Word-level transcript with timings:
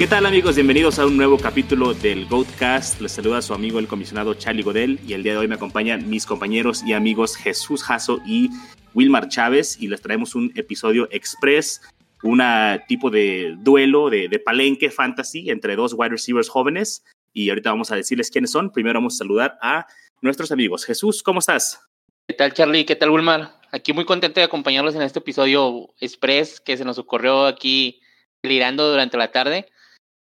¿Qué 0.00 0.06
tal 0.06 0.24
amigos? 0.24 0.54
Bienvenidos 0.54 0.98
a 0.98 1.04
un 1.04 1.18
nuevo 1.18 1.36
capítulo 1.36 1.92
del 1.92 2.24
Goatcast. 2.24 3.02
Les 3.02 3.12
saluda 3.12 3.42
su 3.42 3.52
amigo 3.52 3.78
el 3.78 3.86
comisionado 3.86 4.32
Charlie 4.32 4.62
Godel 4.62 4.98
y 5.06 5.12
el 5.12 5.22
día 5.22 5.32
de 5.32 5.40
hoy 5.40 5.46
me 5.46 5.56
acompañan 5.56 6.08
mis 6.08 6.24
compañeros 6.24 6.82
y 6.86 6.94
amigos 6.94 7.36
Jesús 7.36 7.82
Jasso 7.82 8.18
y 8.24 8.48
Wilmar 8.94 9.28
Chávez 9.28 9.76
y 9.78 9.88
les 9.88 10.00
traemos 10.00 10.34
un 10.34 10.54
episodio 10.56 11.06
express, 11.10 11.82
un 12.22 12.40
tipo 12.88 13.10
de 13.10 13.56
duelo 13.58 14.08
de, 14.08 14.28
de, 14.28 14.38
palenque 14.38 14.90
fantasy 14.90 15.50
entre 15.50 15.76
dos 15.76 15.92
wide 15.92 16.08
receivers 16.08 16.48
jóvenes 16.48 17.04
y 17.34 17.50
ahorita 17.50 17.68
vamos 17.68 17.90
a 17.90 17.96
decirles 17.96 18.30
quiénes 18.30 18.52
son. 18.52 18.72
Primero 18.72 19.00
vamos 19.00 19.16
a 19.16 19.18
saludar 19.18 19.58
a 19.60 19.86
nuestros 20.22 20.50
amigos. 20.50 20.86
Jesús, 20.86 21.22
¿cómo 21.22 21.40
estás? 21.40 21.78
¿Qué 22.26 22.32
tal 22.32 22.54
Charlie? 22.54 22.86
¿Qué 22.86 22.96
tal 22.96 23.10
Wilmar? 23.10 23.60
Aquí 23.70 23.92
muy 23.92 24.06
contento 24.06 24.40
de 24.40 24.44
acompañarlos 24.44 24.94
en 24.94 25.02
este 25.02 25.18
episodio 25.18 25.90
express 26.00 26.58
que 26.58 26.78
se 26.78 26.86
nos 26.86 26.96
ocurrió 26.96 27.44
aquí 27.44 28.00
lirando 28.42 28.90
durante 28.90 29.18
la 29.18 29.30
tarde. 29.30 29.66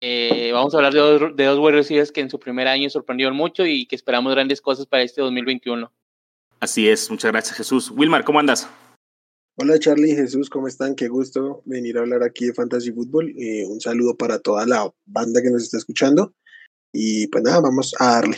Eh, 0.02 0.52
vamos 0.54 0.74
a 0.74 0.78
hablar 0.78 0.94
de 0.94 1.00
dos, 1.00 1.36
de 1.36 1.46
dos 1.46 1.60
wide 1.60 1.78
receivers 1.78 2.12
que 2.12 2.22
en 2.22 2.30
su 2.30 2.40
primer 2.40 2.68
año 2.68 2.90
sorprendieron 2.90 3.36
mucho 3.36 3.66
y 3.66 3.86
que 3.86 3.96
esperamos 3.96 4.34
grandes 4.34 4.62
cosas 4.62 4.86
para 4.86 5.04
este 5.04 5.22
2021. 5.22 5.92
Así 6.60 6.88
es, 6.90 7.10
muchas 7.10 7.32
gracias 7.32 7.58
Jesús. 7.58 7.92
Wilmar, 7.92 8.24
¿cómo 8.24 8.40
andas? 8.40 8.68
Hola 9.58 9.80
Charlie 9.80 10.12
y 10.12 10.16
Jesús, 10.16 10.50
¿cómo 10.50 10.68
están? 10.68 10.96
Qué 10.96 11.08
gusto 11.08 11.62
venir 11.66 11.98
a 11.98 12.02
hablar 12.02 12.24
aquí 12.24 12.46
de 12.46 12.54
Fantasy 12.54 12.92
Football. 12.92 13.34
Eh, 13.38 13.66
un 13.68 13.80
saludo 13.80 14.18
para 14.18 14.40
toda 14.40 14.66
la 14.66 14.92
banda 15.06 15.42
que 15.42 15.50
nos 15.50 15.64
está 15.64 15.78
escuchando. 15.78 16.34
Y 16.92 17.28
pues 17.28 17.44
nada, 17.44 17.62
vamos 17.62 17.94
a 18.00 18.06
darle. 18.16 18.38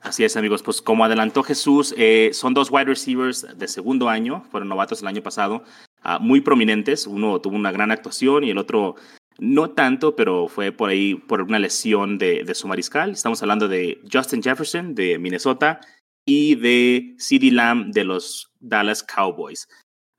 Así 0.00 0.24
es, 0.24 0.36
amigos. 0.36 0.62
Pues 0.62 0.80
como 0.80 1.04
adelantó 1.04 1.42
Jesús, 1.42 1.94
eh, 1.98 2.30
son 2.32 2.54
dos 2.54 2.70
wide 2.70 2.86
receivers 2.86 3.46
de 3.56 3.68
segundo 3.68 4.08
año, 4.08 4.44
fueron 4.50 4.68
novatos 4.68 5.02
el 5.02 5.08
año 5.08 5.22
pasado, 5.22 5.62
uh, 6.04 6.18
muy 6.20 6.40
prominentes. 6.40 7.06
Uno 7.06 7.40
tuvo 7.40 7.56
una 7.56 7.70
gran 7.70 7.90
actuación 7.90 8.44
y 8.44 8.50
el 8.50 8.58
otro 8.58 8.96
no 9.40 9.70
tanto, 9.70 10.14
pero 10.14 10.48
fue 10.48 10.70
por 10.70 10.90
ahí 10.90 11.14
por 11.14 11.40
una 11.40 11.58
lesión 11.58 12.18
de, 12.18 12.54
su 12.54 12.68
mariscal. 12.68 13.12
Estamos 13.12 13.40
hablando 13.42 13.68
de 13.68 14.00
Justin 14.12 14.42
Jefferson 14.42 14.94
de 14.94 15.18
Minnesota 15.18 15.80
y 16.26 16.56
de 16.56 17.16
CeeDee 17.18 17.50
Lamb 17.50 17.92
de 17.92 18.04
los 18.04 18.52
Dallas 18.60 19.02
Cowboys. 19.02 19.66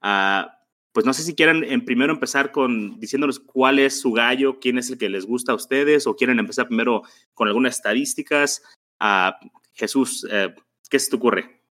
Uh, 0.04 0.50
pues 0.92 1.06
no 1.06 1.14
sé 1.14 1.22
si 1.22 1.36
quieren 1.36 1.64
en 1.64 1.86
primero 1.86 2.12
empezar 2.12 2.52
con 2.52 3.00
diciéndonos 3.00 3.40
cuál 3.40 3.78
es 3.78 4.02
su 4.02 4.12
gallo, 4.12 4.60
quién 4.60 4.80
es 4.80 4.90
el 4.90 4.98
que 4.98 5.08
les 5.08 5.26
gusta 5.26 5.52
a 5.52 5.56
ustedes, 5.56 6.08
o 6.08 6.16
quieren 6.16 6.40
empezar 6.40 6.68
primero 6.68 7.04
con 7.36 7.48
algunas 7.48 7.76
estadísticas. 7.76 8.64
Uh, 9.00 9.32
Jesús, 9.74 10.28
eh, 10.32 10.54
¿qué 10.90 10.98
se 10.98 11.12
te 11.12 11.16
ocurre? 11.16 11.62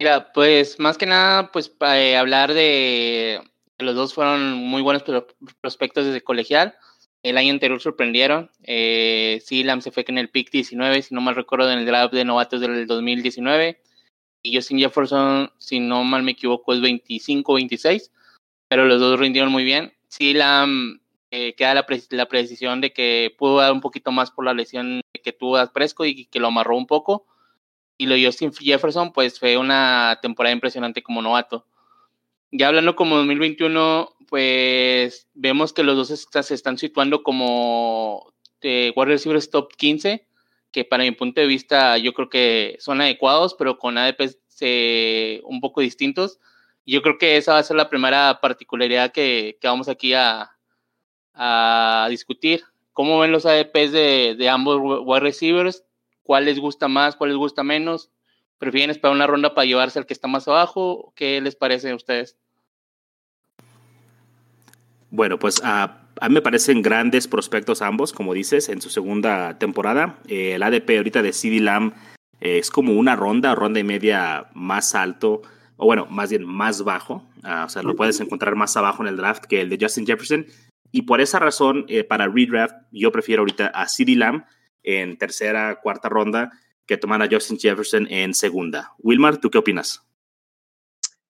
Mira, 0.00 0.32
pues 0.32 0.80
más 0.80 0.98
que 0.98 1.06
nada, 1.06 1.52
pues 1.52 1.68
para 1.68 2.00
eh, 2.00 2.16
hablar 2.16 2.54
de 2.54 3.40
los 3.84 3.94
dos 3.94 4.14
fueron 4.14 4.54
muy 4.54 4.82
buenos 4.82 5.04
prospectos 5.60 6.06
desde 6.06 6.22
colegial. 6.22 6.74
El 7.22 7.36
año 7.36 7.52
anterior 7.52 7.80
sorprendieron. 7.80 8.50
Eh, 8.62 9.42
Lam 9.64 9.82
se 9.82 9.90
fue 9.90 10.04
en 10.08 10.18
el 10.18 10.30
pick 10.30 10.50
19, 10.50 11.02
si 11.02 11.14
no 11.14 11.20
mal 11.20 11.34
recuerdo, 11.34 11.70
en 11.70 11.78
el 11.78 11.86
draft 11.86 12.14
de 12.14 12.24
novatos 12.24 12.60
del 12.60 12.86
2019. 12.86 13.80
Y 14.42 14.56
Justin 14.56 14.78
Jefferson, 14.78 15.52
si 15.58 15.80
no 15.80 16.02
mal 16.04 16.22
me 16.22 16.32
equivoco, 16.32 16.72
es 16.72 16.80
25 16.80 17.54
26. 17.54 18.10
Pero 18.68 18.86
los 18.86 19.00
dos 19.00 19.18
rindieron 19.18 19.52
muy 19.52 19.64
bien. 19.64 19.92
Sí, 20.08 20.32
Lam 20.32 21.00
eh, 21.30 21.54
queda 21.54 21.74
la, 21.74 21.86
la, 22.10 22.26
precisión 22.26 22.80
de 22.80 22.92
que 22.92 23.34
pudo 23.36 23.58
dar 23.58 23.72
un 23.72 23.80
poquito 23.80 24.12
más 24.12 24.30
por 24.30 24.44
la 24.44 24.54
lesión 24.54 25.00
que 25.22 25.32
tuvo 25.32 25.58
a 25.58 25.72
Presco 25.72 26.04
y 26.04 26.24
que 26.26 26.40
lo 26.40 26.48
amarró 26.48 26.76
un 26.76 26.86
poco. 26.86 27.26
Y 27.98 28.06
lo 28.06 28.14
de 28.14 28.24
Justin 28.24 28.52
Jefferson, 28.52 29.12
pues 29.12 29.38
fue 29.38 29.58
una 29.58 30.18
temporada 30.22 30.54
impresionante 30.54 31.02
como 31.02 31.20
novato. 31.20 31.66
Ya 32.52 32.68
hablando 32.68 32.96
como 32.96 33.16
2021, 33.16 34.16
pues 34.28 35.28
vemos 35.34 35.72
que 35.72 35.84
los 35.84 35.96
dos 35.96 36.28
se 36.46 36.54
están 36.54 36.78
situando 36.78 37.22
como 37.22 38.32
eh, 38.62 38.92
wide 38.96 39.12
receivers 39.12 39.50
top 39.50 39.72
15, 39.76 40.26
que 40.72 40.84
para 40.84 41.04
mi 41.04 41.12
punto 41.12 41.40
de 41.40 41.46
vista 41.46 41.96
yo 41.98 42.12
creo 42.12 42.28
que 42.28 42.76
son 42.80 43.00
adecuados, 43.00 43.54
pero 43.54 43.78
con 43.78 43.98
ADPs 43.98 44.38
eh, 44.60 45.40
un 45.44 45.60
poco 45.60 45.80
distintos. 45.80 46.40
Yo 46.86 47.02
creo 47.02 47.18
que 47.18 47.36
esa 47.36 47.52
va 47.52 47.58
a 47.58 47.62
ser 47.62 47.76
la 47.76 47.88
primera 47.88 48.40
particularidad 48.40 49.12
que, 49.12 49.56
que 49.60 49.68
vamos 49.68 49.88
aquí 49.88 50.14
a, 50.14 50.50
a, 51.34 52.08
discutir. 52.10 52.64
¿Cómo 52.92 53.20
ven 53.20 53.30
los 53.30 53.46
ADPs 53.46 53.92
de, 53.92 54.34
de 54.36 54.48
ambos 54.48 54.80
wide 55.04 55.20
receivers? 55.20 55.84
¿Cuál 56.24 56.46
les 56.46 56.58
gusta 56.58 56.88
más? 56.88 57.14
¿Cuál 57.14 57.30
les 57.30 57.38
gusta 57.38 57.62
menos? 57.62 58.10
¿Prefieren 58.60 58.90
esperar 58.90 59.16
una 59.16 59.26
ronda 59.26 59.54
para 59.54 59.64
llevarse 59.64 59.98
al 59.98 60.04
que 60.04 60.12
está 60.12 60.28
más 60.28 60.46
abajo? 60.46 61.14
¿Qué 61.16 61.40
les 61.40 61.56
parece 61.56 61.90
a 61.90 61.94
ustedes? 61.94 62.36
Bueno, 65.08 65.38
pues 65.38 65.62
a, 65.64 66.02
mí 66.28 66.34
me 66.34 66.42
parecen 66.42 66.82
grandes 66.82 67.26
prospectos 67.26 67.80
ambos, 67.80 68.12
como 68.12 68.34
dices, 68.34 68.68
en 68.68 68.82
su 68.82 68.90
segunda 68.90 69.58
temporada. 69.58 70.18
Eh, 70.28 70.56
el 70.56 70.62
ADP 70.62 70.90
ahorita 70.98 71.22
de 71.22 71.32
CD 71.32 71.58
Lamb 71.60 71.94
eh, 72.42 72.58
es 72.58 72.70
como 72.70 72.92
una 72.92 73.16
ronda, 73.16 73.54
ronda 73.54 73.80
y 73.80 73.84
media 73.84 74.48
más 74.52 74.94
alto, 74.94 75.40
o 75.78 75.86
bueno, 75.86 76.06
más 76.10 76.28
bien 76.28 76.44
más 76.44 76.84
bajo. 76.84 77.26
Uh, 77.42 77.64
o 77.64 77.68
sea, 77.70 77.82
lo 77.82 77.96
puedes 77.96 78.20
encontrar 78.20 78.56
más 78.56 78.76
abajo 78.76 79.02
en 79.02 79.08
el 79.08 79.16
draft 79.16 79.46
que 79.46 79.62
el 79.62 79.70
de 79.70 79.78
Justin 79.80 80.06
Jefferson. 80.06 80.44
Y 80.92 81.02
por 81.02 81.22
esa 81.22 81.38
razón, 81.38 81.86
eh, 81.88 82.04
para 82.04 82.28
redraft, 82.28 82.74
yo 82.92 83.10
prefiero 83.10 83.40
ahorita 83.40 83.68
a 83.68 83.88
CD 83.88 84.16
Lamb 84.16 84.44
en 84.82 85.16
tercera, 85.16 85.80
cuarta 85.82 86.10
ronda 86.10 86.52
que 86.90 86.98
tomar 86.98 87.22
a 87.22 87.28
Justin 87.30 87.56
Jefferson 87.56 88.06
en 88.10 88.34
segunda. 88.34 88.92
Wilmar, 88.98 89.38
¿tú 89.38 89.48
qué 89.48 89.58
opinas? 89.58 90.02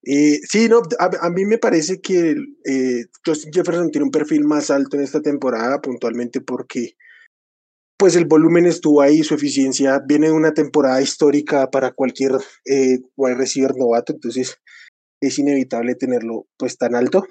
Eh, 0.03 0.39
sí, 0.43 0.67
no, 0.67 0.81
a, 0.97 1.29
mí 1.29 1.45
me 1.45 1.59
parece 1.59 2.01
que 2.01 2.35
eh, 2.65 3.05
Justin 3.23 3.53
Jefferson 3.53 3.91
tiene 3.91 4.05
un 4.05 4.11
perfil 4.11 4.43
más 4.43 4.71
alto 4.71 4.97
en 4.97 5.03
esta 5.03 5.21
temporada, 5.21 5.79
puntualmente 5.79 6.41
porque 6.41 6.95
pues 7.95 8.15
el 8.15 8.25
volumen 8.25 8.65
estuvo 8.65 9.01
ahí, 9.01 9.21
su 9.21 9.35
eficiencia 9.35 10.01
viene 10.03 10.27
de 10.27 10.33
una 10.33 10.55
temporada 10.55 10.99
histórica 11.03 11.69
para 11.69 11.91
cualquier 11.91 12.31
eh, 12.65 13.01
wide 13.15 13.35
receiver 13.35 13.75
novato, 13.77 14.13
entonces 14.13 14.57
es 15.21 15.37
inevitable 15.37 15.93
tenerlo 15.93 16.47
pues 16.57 16.79
tan 16.79 16.95
alto. 16.95 17.27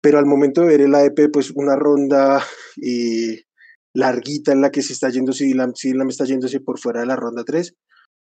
Pero 0.00 0.20
al 0.20 0.26
momento 0.26 0.60
de 0.60 0.68
ver 0.68 0.80
el 0.82 0.94
ADP, 0.94 1.32
pues 1.32 1.50
una 1.50 1.74
ronda 1.74 2.40
eh, 2.80 3.47
larguita 3.98 4.52
en 4.52 4.60
la 4.60 4.70
que 4.70 4.82
se 4.82 4.92
está 4.92 5.10
yendo, 5.10 5.32
si 5.32 5.52
la, 5.54 5.70
si 5.74 5.92
la 5.92 6.04
me 6.04 6.10
está 6.10 6.24
yéndose 6.24 6.60
por 6.60 6.78
fuera 6.78 7.00
de 7.00 7.06
la 7.06 7.16
ronda 7.16 7.42
3, 7.44 7.74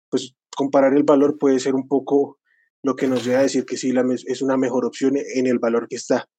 pues 0.09 0.33
comparar 0.55 0.95
el 0.95 1.03
valor 1.03 1.37
puede 1.37 1.59
ser 1.59 1.75
un 1.75 1.87
poco 1.87 2.39
lo 2.81 2.95
que 2.95 3.07
nos 3.07 3.25
lleva 3.25 3.39
a 3.39 3.43
decir 3.43 3.65
que 3.65 3.75
sí 3.75 3.93
es 4.25 4.41
una 4.41 4.55
mejor 4.55 4.85
opción 4.85 5.15
en 5.17 5.47
el 5.47 5.59
valor 5.59 5.87
que 5.89 5.97
está. 5.97 6.29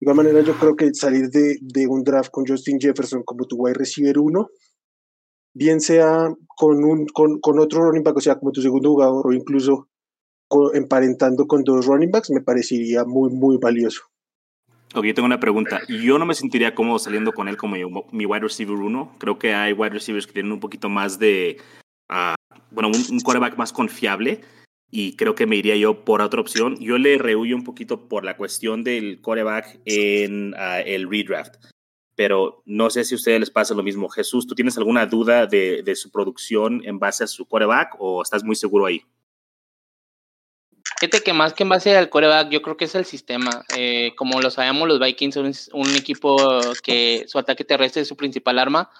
De 0.00 0.06
igual 0.06 0.16
manera, 0.16 0.40
yo 0.40 0.58
creo 0.58 0.74
que 0.74 0.92
salir 0.92 1.30
de, 1.30 1.58
de 1.60 1.86
un 1.86 2.02
draft 2.02 2.30
con 2.32 2.44
Justin 2.46 2.80
Jefferson 2.80 3.22
como 3.22 3.44
tu 3.44 3.56
wide 3.56 3.74
receiver 3.74 4.18
uno, 4.18 4.48
bien 5.54 5.80
sea 5.80 6.28
con, 6.56 6.82
un, 6.82 7.06
con, 7.06 7.38
con 7.38 7.60
otro 7.60 7.82
running 7.82 8.02
back, 8.02 8.16
o 8.16 8.20
sea, 8.20 8.38
como 8.38 8.50
tu 8.50 8.60
segundo 8.60 8.90
jugador, 8.90 9.26
o 9.26 9.32
incluso 9.32 9.88
con, 10.48 10.74
emparentando 10.74 11.46
con 11.46 11.62
dos 11.62 11.86
running 11.86 12.10
backs, 12.10 12.30
me 12.30 12.40
parecería 12.40 13.04
muy, 13.04 13.30
muy 13.30 13.58
valioso. 13.58 14.09
Ok, 14.92 15.04
yo 15.04 15.14
tengo 15.14 15.26
una 15.26 15.38
pregunta. 15.38 15.80
Yo 15.88 16.18
no 16.18 16.26
me 16.26 16.34
sentiría 16.34 16.74
cómodo 16.74 16.98
saliendo 16.98 17.32
con 17.32 17.46
él 17.48 17.56
como 17.56 17.76
mi, 18.10 18.26
wide 18.26 18.40
receiver 18.40 18.74
uno. 18.76 19.14
Creo 19.18 19.38
que 19.38 19.54
hay 19.54 19.72
wide 19.72 19.90
receivers 19.90 20.26
que 20.26 20.32
tienen 20.32 20.50
un 20.50 20.58
poquito 20.58 20.88
más 20.88 21.18
de, 21.18 21.58
uh, 22.10 22.34
bueno, 22.72 22.88
un, 22.88 23.14
un 23.14 23.20
quarterback 23.20 23.56
más 23.56 23.72
confiable 23.72 24.40
y 24.90 25.14
creo 25.14 25.36
que 25.36 25.46
me 25.46 25.54
iría 25.54 25.76
yo 25.76 26.04
por 26.04 26.20
otra 26.20 26.40
opción. 26.40 26.76
Yo 26.80 26.98
le 26.98 27.18
rehuyo 27.18 27.54
un 27.54 27.62
poquito 27.62 28.08
por 28.08 28.24
la 28.24 28.36
cuestión 28.36 28.82
del 28.82 29.20
coreback 29.20 29.78
en 29.84 30.54
uh, 30.54 30.82
el 30.84 31.08
redraft, 31.08 31.54
pero 32.16 32.64
no 32.66 32.90
sé 32.90 33.04
si 33.04 33.14
a 33.14 33.16
ustedes 33.16 33.38
les 33.38 33.50
pasa 33.50 33.74
lo 33.74 33.84
mismo. 33.84 34.08
Jesús, 34.08 34.48
¿tú 34.48 34.56
tienes 34.56 34.76
alguna 34.76 35.06
duda 35.06 35.46
de, 35.46 35.84
de 35.84 35.94
su 35.94 36.10
producción 36.10 36.82
en 36.84 36.98
base 36.98 37.22
a 37.22 37.28
su 37.28 37.46
coreback 37.46 37.94
o 38.00 38.22
estás 38.22 38.42
muy 38.42 38.56
seguro 38.56 38.86
ahí? 38.86 39.02
Fíjate 41.00 41.22
que 41.22 41.32
más 41.32 41.54
que 41.54 41.62
en 41.62 41.70
base 41.70 41.96
al 41.96 42.10
coreback, 42.10 42.50
yo 42.50 42.60
creo 42.60 42.76
que 42.76 42.84
es 42.84 42.94
el 42.94 43.06
sistema. 43.06 43.64
Eh, 43.76 44.12
como 44.16 44.40
lo 44.40 44.50
sabemos, 44.50 44.86
los 44.86 45.00
Vikings 45.00 45.34
son 45.34 45.52
un 45.72 45.96
equipo 45.96 46.36
que 46.82 47.24
su 47.26 47.38
ataque 47.38 47.64
terrestre 47.64 48.02
es 48.02 48.08
su 48.08 48.16
principal 48.16 48.58
arma, 48.58 48.90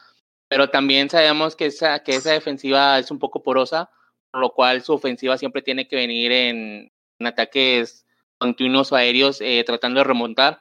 pero 0.48 0.70
también 0.70 1.10
sabemos 1.10 1.56
que 1.56 1.66
esa, 1.66 2.02
que 2.02 2.16
esa 2.16 2.32
defensiva 2.32 2.98
es 2.98 3.10
un 3.10 3.18
poco 3.18 3.42
porosa 3.42 3.90
por 4.30 4.40
lo 4.40 4.52
cual 4.52 4.82
su 4.82 4.92
ofensiva 4.92 5.36
siempre 5.38 5.62
tiene 5.62 5.88
que 5.88 5.96
venir 5.96 6.32
en, 6.32 6.92
en 7.18 7.26
ataques 7.26 8.06
continuos 8.38 8.92
aéreos 8.92 9.40
eh, 9.40 9.62
tratando 9.66 10.00
de 10.00 10.04
remontar. 10.04 10.60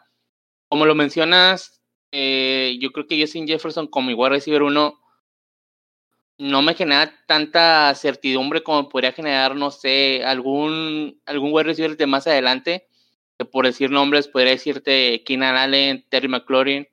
Como 0.68 0.86
lo 0.86 0.96
mencionas, 0.96 1.82
eh, 2.12 2.78
yo 2.82 2.92
creo 2.92 3.08
que 3.08 3.20
Justin 3.20 3.48
Jefferson 3.48 3.88
como 3.88 4.10
igual 4.10 4.32
receiver 4.32 4.64
uno 4.64 5.00
no 6.40 6.62
me 6.62 6.74
genera 6.74 7.14
tanta 7.28 7.94
certidumbre 7.96 8.64
como 8.64 8.88
podría 8.88 9.12
generar, 9.12 9.56
no 9.58 9.72
sé, 9.72 10.24
algún, 10.24 11.20
algún 11.26 11.52
wide 11.54 11.96
de 11.96 12.08
más 12.08 12.28
adelante. 12.28 12.88
Que 13.38 13.46
por 13.46 13.66
decir 13.66 13.92
nombres, 13.92 14.28
podría 14.28 14.54
decirte 14.54 15.24
Keenan 15.26 15.56
Allen, 15.56 16.06
Terry 16.10 16.30
McLaurin, 16.30 16.88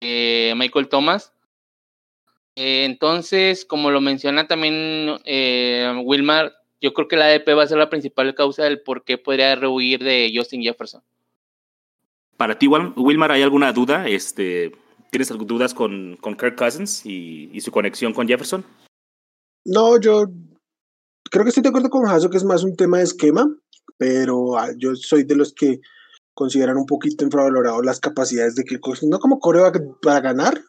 eh, 0.00 0.54
Michael 0.56 0.88
Thomas. 0.88 1.32
Eh, 2.56 2.84
entonces, 2.86 3.66
como 3.66 3.90
lo 3.90 4.00
menciona 4.00 4.46
también 4.46 5.20
eh, 5.24 6.02
Wilmar, 6.02 6.54
yo 6.80 6.94
creo 6.94 7.06
que 7.06 7.16
la 7.16 7.26
ADP 7.26 7.48
va 7.56 7.64
a 7.64 7.68
ser 7.68 7.78
la 7.78 7.90
principal 7.90 8.34
causa 8.34 8.64
del 8.64 8.80
por 8.80 9.04
qué 9.04 9.18
podría 9.18 9.54
rehuir 9.56 10.02
de 10.02 10.32
Justin 10.34 10.62
Jefferson. 10.62 11.02
Para 12.38 12.58
ti, 12.58 12.66
Wilmar, 12.66 13.32
¿hay 13.32 13.42
alguna 13.42 13.74
duda? 13.74 14.08
Este, 14.08 14.72
¿Tienes 15.10 15.28
dudas 15.28 15.74
con, 15.74 16.16
con 16.20 16.36
Kirk 16.36 16.56
Cousins 16.56 17.04
y, 17.04 17.50
y, 17.52 17.60
su 17.60 17.72
conexión 17.72 18.12
con 18.12 18.28
Jefferson? 18.28 18.64
No, 19.64 19.98
yo 19.98 20.26
creo 21.30 21.44
que 21.44 21.48
estoy 21.48 21.62
de 21.62 21.68
acuerdo 21.68 21.90
con 21.90 22.06
Hasso 22.06 22.30
que 22.30 22.36
es 22.36 22.44
más 22.44 22.62
un 22.62 22.76
tema 22.76 22.98
de 22.98 23.04
esquema, 23.04 23.52
pero 23.98 24.56
ah, 24.56 24.70
yo 24.78 24.94
soy 24.94 25.24
de 25.24 25.36
los 25.36 25.52
que 25.52 25.80
consideran 26.32 26.76
un 26.76 26.86
poquito 26.86 27.24
infravalorado 27.24 27.82
las 27.82 28.00
capacidades 28.00 28.54
de 28.54 28.64
Kirk 28.64 28.80
Cousins, 28.80 29.10
no 29.10 29.18
como 29.18 29.40
coreback 29.40 29.82
para 30.00 30.20
ganar, 30.20 30.62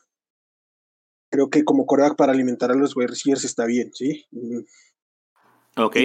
creo 1.32 1.50
que 1.50 1.64
como 1.64 1.86
coreback 1.86 2.16
para 2.16 2.34
alimentar 2.34 2.72
a 2.72 2.76
los 2.76 2.96
wide 2.96 3.08
receivers 3.08 3.46
está 3.46 3.66
bien, 3.66 3.92
¿sí? 3.94 4.26
Mm. 4.32 4.60
Ok, 5.78 5.98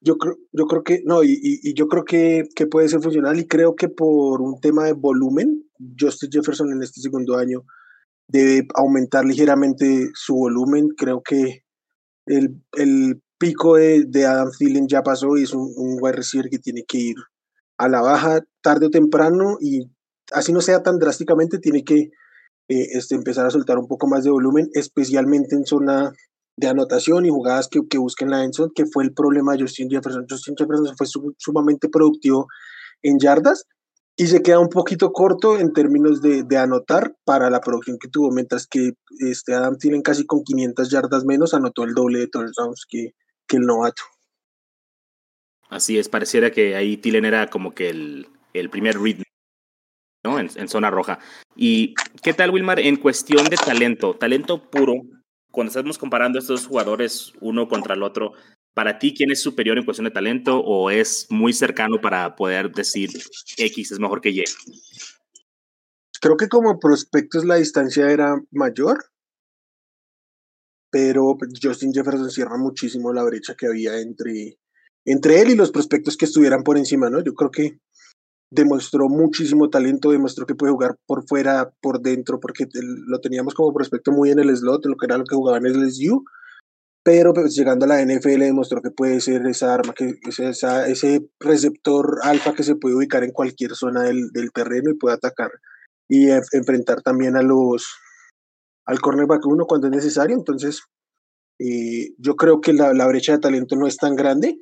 yo 0.00 0.16
creo, 0.18 0.36
yo 0.52 0.66
creo 0.66 0.84
que, 0.84 1.02
no, 1.04 1.24
y, 1.24 1.36
y, 1.40 1.74
yo 1.74 1.88
creo 1.88 2.04
que, 2.04 2.48
que, 2.54 2.66
puede 2.68 2.88
ser 2.88 3.00
funcional 3.00 3.38
y 3.38 3.48
creo 3.48 3.74
que 3.74 3.88
por 3.88 4.40
un 4.40 4.60
tema 4.60 4.84
de 4.84 4.92
volumen, 4.92 5.61
Justin 5.98 6.30
Jefferson 6.30 6.72
en 6.72 6.82
este 6.82 7.00
segundo 7.00 7.36
año 7.36 7.64
debe 8.28 8.66
aumentar 8.74 9.24
ligeramente 9.24 10.10
su 10.14 10.34
volumen. 10.34 10.88
Creo 10.96 11.22
que 11.22 11.64
el, 12.26 12.62
el 12.72 13.20
pico 13.38 13.76
de, 13.76 14.26
Adam 14.26 14.50
Thielen 14.56 14.88
ya 14.88 15.02
pasó 15.02 15.36
y 15.36 15.42
es 15.42 15.52
un, 15.52 15.72
un 15.76 15.98
wide 16.00 16.16
receiver 16.16 16.48
que 16.48 16.58
tiene 16.58 16.84
que 16.86 16.98
ir 16.98 17.16
a 17.78 17.88
la 17.88 18.00
baja 18.00 18.40
tarde 18.62 18.86
o 18.86 18.90
temprano 18.90 19.56
y 19.60 19.90
así 20.32 20.52
no 20.52 20.60
sea 20.60 20.82
tan 20.82 20.98
drásticamente, 20.98 21.58
tiene 21.58 21.84
que 21.84 22.10
eh, 22.68 22.86
este, 22.92 23.16
empezar 23.16 23.44
a 23.46 23.50
soltar 23.50 23.78
un 23.78 23.88
poco 23.88 24.06
más 24.06 24.24
de 24.24 24.30
volumen, 24.30 24.70
especialmente 24.72 25.56
en 25.56 25.66
zona 25.66 26.12
de 26.56 26.68
anotación 26.68 27.26
y 27.26 27.30
jugadas 27.30 27.68
que, 27.68 27.80
que 27.88 27.98
busquen 27.98 28.30
la 28.30 28.44
Enson, 28.44 28.70
que 28.74 28.86
fue 28.86 29.04
el 29.04 29.12
problema 29.12 29.52
de 29.52 29.62
Justin 29.62 29.90
Jefferson. 29.90 30.26
Justin 30.28 30.54
Jefferson 30.56 30.96
fue 30.96 31.06
sumamente 31.38 31.88
productivo 31.88 32.46
en 33.02 33.18
yardas 33.18 33.66
y 34.16 34.26
se 34.26 34.42
queda 34.42 34.58
un 34.58 34.68
poquito 34.68 35.12
corto 35.12 35.58
en 35.58 35.72
términos 35.72 36.20
de, 36.20 36.42
de, 36.42 36.58
anotar 36.58 37.14
para 37.24 37.50
la 37.50 37.60
producción 37.60 37.98
que 37.98 38.08
tuvo, 38.08 38.30
mientras 38.30 38.66
que 38.66 38.92
este 39.20 39.54
Adam 39.54 39.78
tienen 39.78 40.02
casi 40.02 40.26
con 40.26 40.44
500 40.44 40.90
yardas 40.90 41.24
menos, 41.24 41.54
anotó 41.54 41.84
el 41.84 41.94
doble 41.94 42.18
de 42.18 42.28
touchdowns 42.28 42.84
que, 42.88 43.14
que 43.46 43.56
el 43.56 43.66
novato. 43.66 44.02
Así 45.70 45.98
es, 45.98 46.08
pareciera 46.08 46.50
que 46.50 46.76
ahí 46.76 46.98
Tilen 46.98 47.24
era 47.24 47.48
como 47.48 47.74
que 47.74 47.88
el, 47.88 48.28
el 48.52 48.68
primer 48.68 49.00
ritmo 49.00 49.24
¿no? 50.24 50.38
En, 50.38 50.68
zona 50.68 50.90
roja. 50.90 51.18
¿Y 51.56 51.94
qué 52.22 52.32
tal, 52.32 52.50
Wilmar, 52.50 52.80
en 52.80 52.96
cuestión 52.96 53.46
de 53.46 53.56
talento? 53.56 54.14
Talento 54.14 54.70
puro, 54.70 55.02
cuando 55.50 55.70
estamos 55.70 55.98
comparando 55.98 56.38
estos 56.38 56.66
jugadores 56.66 57.32
uno 57.40 57.68
contra 57.68 57.94
el 57.94 58.02
otro, 58.02 58.32
¿para 58.74 58.98
ti 58.98 59.14
quién 59.14 59.30
es 59.30 59.42
superior 59.42 59.78
en 59.78 59.84
cuestión 59.84 60.04
de 60.06 60.10
talento 60.10 60.58
o 60.60 60.90
es 60.90 61.26
muy 61.30 61.52
cercano 61.52 62.00
para 62.00 62.34
poder 62.36 62.72
decir 62.72 63.10
X 63.56 63.92
es 63.92 63.98
mejor 63.98 64.20
que 64.20 64.30
Y? 64.30 64.44
Creo 66.20 66.36
que 66.36 66.48
como 66.48 66.78
prospectos 66.78 67.44
la 67.44 67.56
distancia 67.56 68.10
era 68.10 68.36
mayor, 68.50 69.04
pero 70.90 71.36
Justin 71.60 71.92
Jefferson 71.92 72.30
cierra 72.30 72.56
muchísimo 72.56 73.12
la 73.12 73.24
brecha 73.24 73.54
que 73.56 73.66
había 73.66 73.98
entre, 73.98 74.58
entre 75.04 75.40
él 75.40 75.50
y 75.50 75.56
los 75.56 75.72
prospectos 75.72 76.16
que 76.16 76.26
estuvieran 76.26 76.62
por 76.62 76.78
encima, 76.78 77.10
¿no? 77.10 77.24
Yo 77.24 77.34
creo 77.34 77.50
que 77.50 77.78
demostró 78.50 79.08
muchísimo 79.08 79.70
talento, 79.70 80.10
demostró 80.10 80.44
que 80.44 80.54
puede 80.54 80.72
jugar 80.72 80.98
por 81.06 81.26
fuera, 81.26 81.72
por 81.80 82.02
dentro, 82.02 82.38
porque 82.38 82.66
lo 83.06 83.18
teníamos 83.20 83.54
como 83.54 83.72
prospecto 83.72 84.12
muy 84.12 84.30
en 84.30 84.38
el 84.40 84.54
slot, 84.54 84.84
lo 84.84 84.96
que 84.96 85.06
era 85.06 85.16
lo 85.16 85.24
que 85.24 85.34
jugaba 85.34 85.56
en 85.56 85.66
el 85.66 85.80
LSU, 85.80 86.22
pero 87.02 87.32
pues, 87.32 87.54
llegando 87.54 87.84
a 87.84 87.88
la 87.88 88.02
NFL 88.02 88.40
demostró 88.40 88.80
que 88.80 88.90
puede 88.90 89.20
ser 89.20 89.46
esa 89.46 89.74
arma, 89.74 89.94
que 89.94 90.14
ese 90.26 91.30
receptor 91.40 92.18
alfa 92.22 92.54
que 92.54 92.62
se 92.62 92.76
puede 92.76 92.96
ubicar 92.96 93.24
en 93.24 93.32
cualquier 93.32 93.74
zona 93.74 94.02
del, 94.02 94.30
del 94.32 94.52
terreno 94.52 94.90
y 94.90 94.98
puede 94.98 95.16
atacar 95.16 95.50
y 96.08 96.30
enfrentar 96.30 97.02
también 97.02 97.36
a 97.36 97.42
los 97.42 97.86
al 98.84 99.00
cornerback 99.00 99.46
uno 99.46 99.66
cuando 99.66 99.86
es 99.86 99.92
necesario, 99.92 100.36
entonces 100.36 100.82
eh, 101.58 102.14
yo 102.18 102.34
creo 102.34 102.60
que 102.60 102.72
la, 102.72 103.06
brecha 103.06 103.32
de 103.32 103.38
talento 103.38 103.76
no 103.76 103.86
es 103.86 103.96
tan 103.96 104.16
grande, 104.16 104.58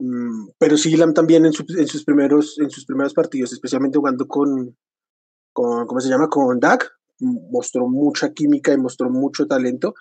Mm, 0.00 0.50
pero 0.58 0.76
sí, 0.76 0.96
también 1.12 1.44
en, 1.44 1.52
en, 1.76 1.86
sus 1.88 2.04
primeros, 2.04 2.58
en 2.58 2.70
sus 2.70 2.84
primeros 2.84 3.14
partidos, 3.14 3.52
especialmente 3.52 3.98
jugando 3.98 4.28
con, 4.28 4.76
con 5.52 5.86
¿cómo 5.86 6.00
se 6.00 6.08
llama? 6.08 6.28
Con 6.28 6.60
Dak, 6.60 6.88
mostró 7.20 7.88
mucha 7.88 8.32
química 8.32 8.72
y 8.72 8.78
mostró 8.78 9.10
mucho 9.10 9.46
talento. 9.46 9.94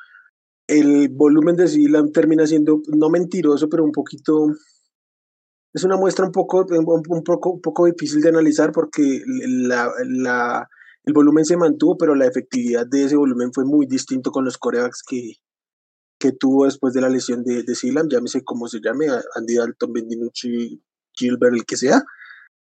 El 0.68 1.10
volumen 1.10 1.56
de 1.56 1.68
Silam 1.68 2.12
termina 2.12 2.46
siendo 2.46 2.82
no 2.88 3.10
mentiroso, 3.10 3.70
pero 3.70 3.84
un 3.84 3.92
poquito. 3.92 4.48
Es 5.74 5.84
una 5.84 5.98
muestra 5.98 6.26
un 6.26 6.32
poco, 6.32 6.66
un, 6.70 7.24
poco, 7.24 7.52
un 7.52 7.62
poco 7.62 7.86
difícil 7.86 8.22
de 8.22 8.30
analizar 8.30 8.72
porque 8.72 9.22
la, 9.26 10.68
el 11.04 11.14
volumen 11.14 11.46
se 11.46 11.56
mantuvo, 11.56 11.98
pero 11.98 12.16
la 12.16 12.26
efectividad 12.26 12.86
de 12.86 13.06
ese 13.06 13.16
volumen 13.16 13.54
fue 13.54 13.64
muy 13.64 13.86
distinto 13.86 14.32
con 14.32 14.44
los 14.44 14.58
corebacks 14.58 15.04
que, 15.08 15.34
que 16.20 16.32
tuvo 16.32 16.66
después 16.66 16.94
de 16.94 17.02
la 17.02 17.10
lesión 17.10 17.44
de, 17.44 17.64
de 17.64 17.76
Silam, 17.76 18.10
llámese 18.10 18.44
como 18.44 18.68
se 18.68 18.80
llame, 18.84 19.08
Andy 19.36 19.56
Dalton, 19.56 19.94
Bendinucci, 19.94 20.82
Gilbert, 21.14 21.54
el 21.54 21.66
que 21.66 21.78
sea. 21.78 22.04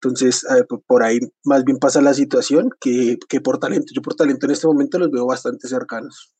Entonces, 0.01 0.45
por 0.85 1.01
ahí 1.01 1.19
más 1.43 1.63
bien 1.63 1.79
pasa 1.79 2.01
la 2.01 2.13
situación 2.13 2.69
que, 2.79 3.17
que 3.27 3.41
por 3.41 3.59
talento. 3.59 3.87
Yo 3.95 4.01
por 4.01 4.13
talento 4.13 4.45
en 4.45 4.51
este 4.51 4.67
momento 4.67 4.99
los 4.99 5.09
veo 5.09 5.25
bastante 5.25 5.67
cercanos. 5.67 6.36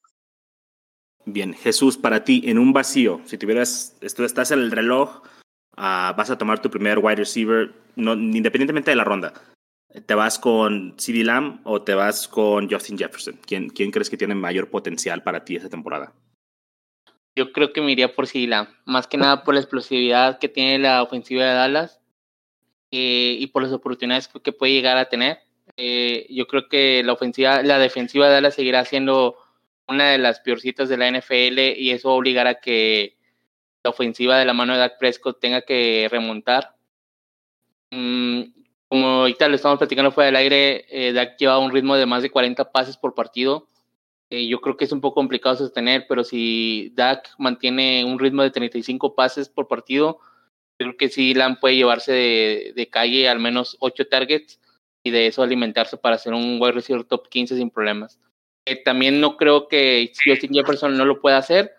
Bien, 1.28 1.54
Jesús, 1.54 1.98
para 1.98 2.24
ti, 2.24 2.42
en 2.46 2.58
un 2.58 2.74
vacío, 2.74 3.22
si 3.26 3.38
tuvieras, 3.38 3.98
esto 4.02 4.24
estás 4.24 4.52
en 4.52 4.60
el 4.60 4.72
reloj, 4.72 5.22
uh, 5.78 6.16
vas 6.16 6.30
a 6.30 6.38
tomar 6.38 6.62
tu 6.62 6.70
primer 6.70 7.00
wide 7.00 7.18
receiver, 7.18 7.74
no, 7.96 8.14
independientemente 8.14 8.92
de 8.92 8.96
la 8.96 9.04
ronda. 9.04 9.34
¿Te 10.06 10.16
vas 10.16 10.40
con 10.40 10.94
CD 10.98 11.24
Lamb 11.24 11.60
o 11.64 11.82
te 11.82 11.94
vas 11.94 12.28
con 12.28 12.70
Justin 12.70 12.98
Jefferson? 12.98 13.38
¿Quién, 13.46 13.70
¿Quién 13.70 13.92
crees 13.92 14.10
que 14.10 14.18
tiene 14.18 14.36
mayor 14.36 14.70
potencial 14.70 15.22
para 15.22 15.44
ti 15.44 15.56
esta 15.56 15.70
temporada? 15.70 16.14
yo 17.38 17.54
creo 17.54 17.72
que 17.72 17.82
me 17.82 17.92
iría 17.92 18.16
por 18.16 18.26
Sila, 18.26 18.68
más 18.86 19.06
que 19.06 19.16
nada 19.16 19.44
por 19.44 19.54
la 19.54 19.60
explosividad 19.60 20.40
que 20.40 20.50
tiene 20.50 20.80
la 20.80 21.04
ofensiva 21.04 21.46
de 21.46 21.54
Dallas 21.54 22.02
eh, 22.90 23.38
y 23.40 23.46
por 23.48 23.62
las 23.62 23.72
oportunidades 23.72 24.28
que 24.28 24.52
puede 24.52 24.74
llegar 24.74 24.98
a 24.98 25.08
tener. 25.08 25.42
Eh, 25.78 26.26
yo 26.32 26.48
creo 26.48 26.68
que 26.68 27.04
la 27.04 27.14
ofensiva, 27.14 27.62
la 27.62 27.78
defensiva 27.78 28.26
de 28.26 28.34
Dallas 28.34 28.56
seguirá 28.56 28.84
siendo 28.86 29.38
una 29.88 30.12
de 30.12 30.18
las 30.18 30.40
peorcitas 30.40 30.90
de 30.90 30.98
la 30.98 31.10
NFL 31.10 31.60
y 31.78 31.92
eso 31.92 32.12
obligará 32.14 32.52
a 32.52 32.60
que 32.60 33.18
la 33.84 33.92
ofensiva 33.92 34.38
de 34.38 34.46
la 34.46 34.54
mano 34.54 34.74
de 34.74 34.80
Dak 34.80 34.98
Prescott 35.00 35.40
tenga 35.40 35.62
que 35.62 36.08
remontar. 36.12 36.76
Mm, 37.92 38.42
como 38.90 39.08
ahorita 39.08 39.48
lo 39.48 39.56
estamos 39.56 39.78
platicando 39.78 40.12
fuera 40.12 40.28
del 40.28 40.36
aire, 40.36 40.86
eh, 40.90 41.14
Dak 41.14 41.38
lleva 41.38 41.60
un 41.60 41.72
ritmo 41.72 41.96
de 41.96 42.06
más 42.06 42.22
de 42.22 42.30
40 42.32 42.72
pases 42.72 42.98
por 42.98 43.16
partido 43.16 43.68
eh, 44.30 44.48
yo 44.48 44.60
creo 44.60 44.76
que 44.76 44.86
es 44.86 44.92
un 44.92 45.00
poco 45.02 45.16
complicado 45.16 45.56
sostener, 45.56 46.06
pero 46.08 46.24
si 46.24 46.92
Dak 46.96 47.30
mantiene 47.38 48.04
un 48.04 48.20
ritmo 48.20 48.44
de 48.44 48.52
35 48.52 49.16
pases 49.16 49.48
por 49.48 49.68
partido, 49.68 50.20
creo 50.78 50.98
que 50.98 51.10
sí 51.10 51.34
Lam 51.34 51.60
puede 51.60 51.78
llevarse 51.78 52.12
de, 52.76 52.90
calle 52.92 53.30
al 53.30 53.40
menos 53.40 53.78
8 53.80 54.08
targets 54.10 54.60
y 55.04 55.12
de 55.12 55.28
eso 55.28 55.44
alimentarse 55.44 55.98
para 55.98 56.16
hacer 56.16 56.34
un 56.34 56.62
wide 56.62 56.74
receiver 56.74 57.06
top 57.06 57.30
15 57.30 57.56
sin 57.56 57.70
problemas. 57.70 58.20
Eh, 58.68 58.82
también 58.84 59.22
no 59.22 59.38
creo 59.38 59.70
que 59.70 60.12
Justin 60.26 60.52
Jefferson 60.54 60.98
no 60.98 61.06
lo 61.06 61.22
pueda 61.22 61.38
hacer, 61.38 61.72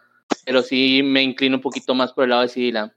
pero 0.47 0.63
sí 0.63 1.03
me 1.03 1.23
inclino 1.23 1.57
un 1.57 1.63
poquito 1.63 1.95
más 1.95 2.15
por 2.15 2.25
el 2.25 2.31
lado 2.31 2.43
de 2.43 2.49
CD 2.49 2.73
Lamb. 2.73 2.93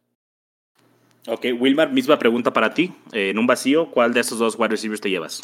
Ok, 1.28 1.48
Wilmar, 1.60 1.92
misma 1.92 2.18
pregunta 2.18 2.54
para 2.54 2.74
ti. 2.74 2.94
Eh, 3.12 3.32
en 3.32 3.38
un 3.38 3.48
vacío, 3.48 3.92
¿cuál 3.92 4.14
de 4.14 4.22
esos 4.22 4.40
dos 4.40 4.58
wide 4.58 4.70
receivers 4.70 5.02
te 5.02 5.10
llevas? 5.10 5.42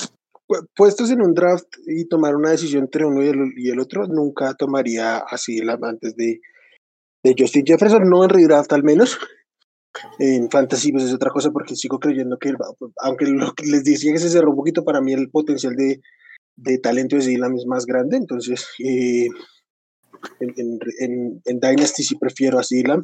puestos 0.77 1.11
en 1.11 1.21
un 1.21 1.33
draft 1.33 1.67
y 1.87 2.07
tomar 2.07 2.33
una 2.33 2.51
decisión 2.51 2.83
entre 2.83 3.05
uno 3.05 3.21
y 3.21 3.27
el, 3.27 3.53
y 3.57 3.69
el 3.69 3.81
otro, 3.81 4.07
nunca 4.07 4.53
tomaría 4.53 5.17
así 5.17 5.59
antes 5.59 6.15
de, 6.15 6.39
de 7.21 7.35
Justin 7.37 7.65
Jefferson, 7.65 8.09
no 8.09 8.23
en 8.23 8.29
redraft 8.29 8.71
al 8.71 8.83
menos. 8.83 9.19
En 10.19 10.49
fantasy 10.49 10.93
pues 10.93 11.03
es 11.03 11.13
otra 11.13 11.31
cosa 11.31 11.51
porque 11.51 11.75
sigo 11.75 11.99
creyendo 11.99 12.37
que, 12.37 12.53
aunque 13.03 13.25
lo 13.25 13.51
que 13.53 13.65
les 13.65 13.83
decía 13.83 14.13
que 14.13 14.19
se 14.19 14.29
cerró 14.29 14.51
un 14.51 14.55
poquito, 14.55 14.85
para 14.85 15.01
mí 15.01 15.11
el 15.11 15.29
potencial 15.29 15.75
de, 15.75 15.99
de 16.57 16.79
talento 16.79 17.15
de 17.15 17.21
Zilam 17.21 17.55
es 17.55 17.65
más 17.65 17.85
grande, 17.85 18.17
entonces 18.17 18.67
eh, 18.79 19.27
en, 20.39 20.79
en, 20.99 21.41
en, 21.45 21.59
Dynasty 21.59 22.03
sí 22.03 22.15
prefiero 22.15 22.59
a 22.59 22.63
Zilam, 22.63 23.01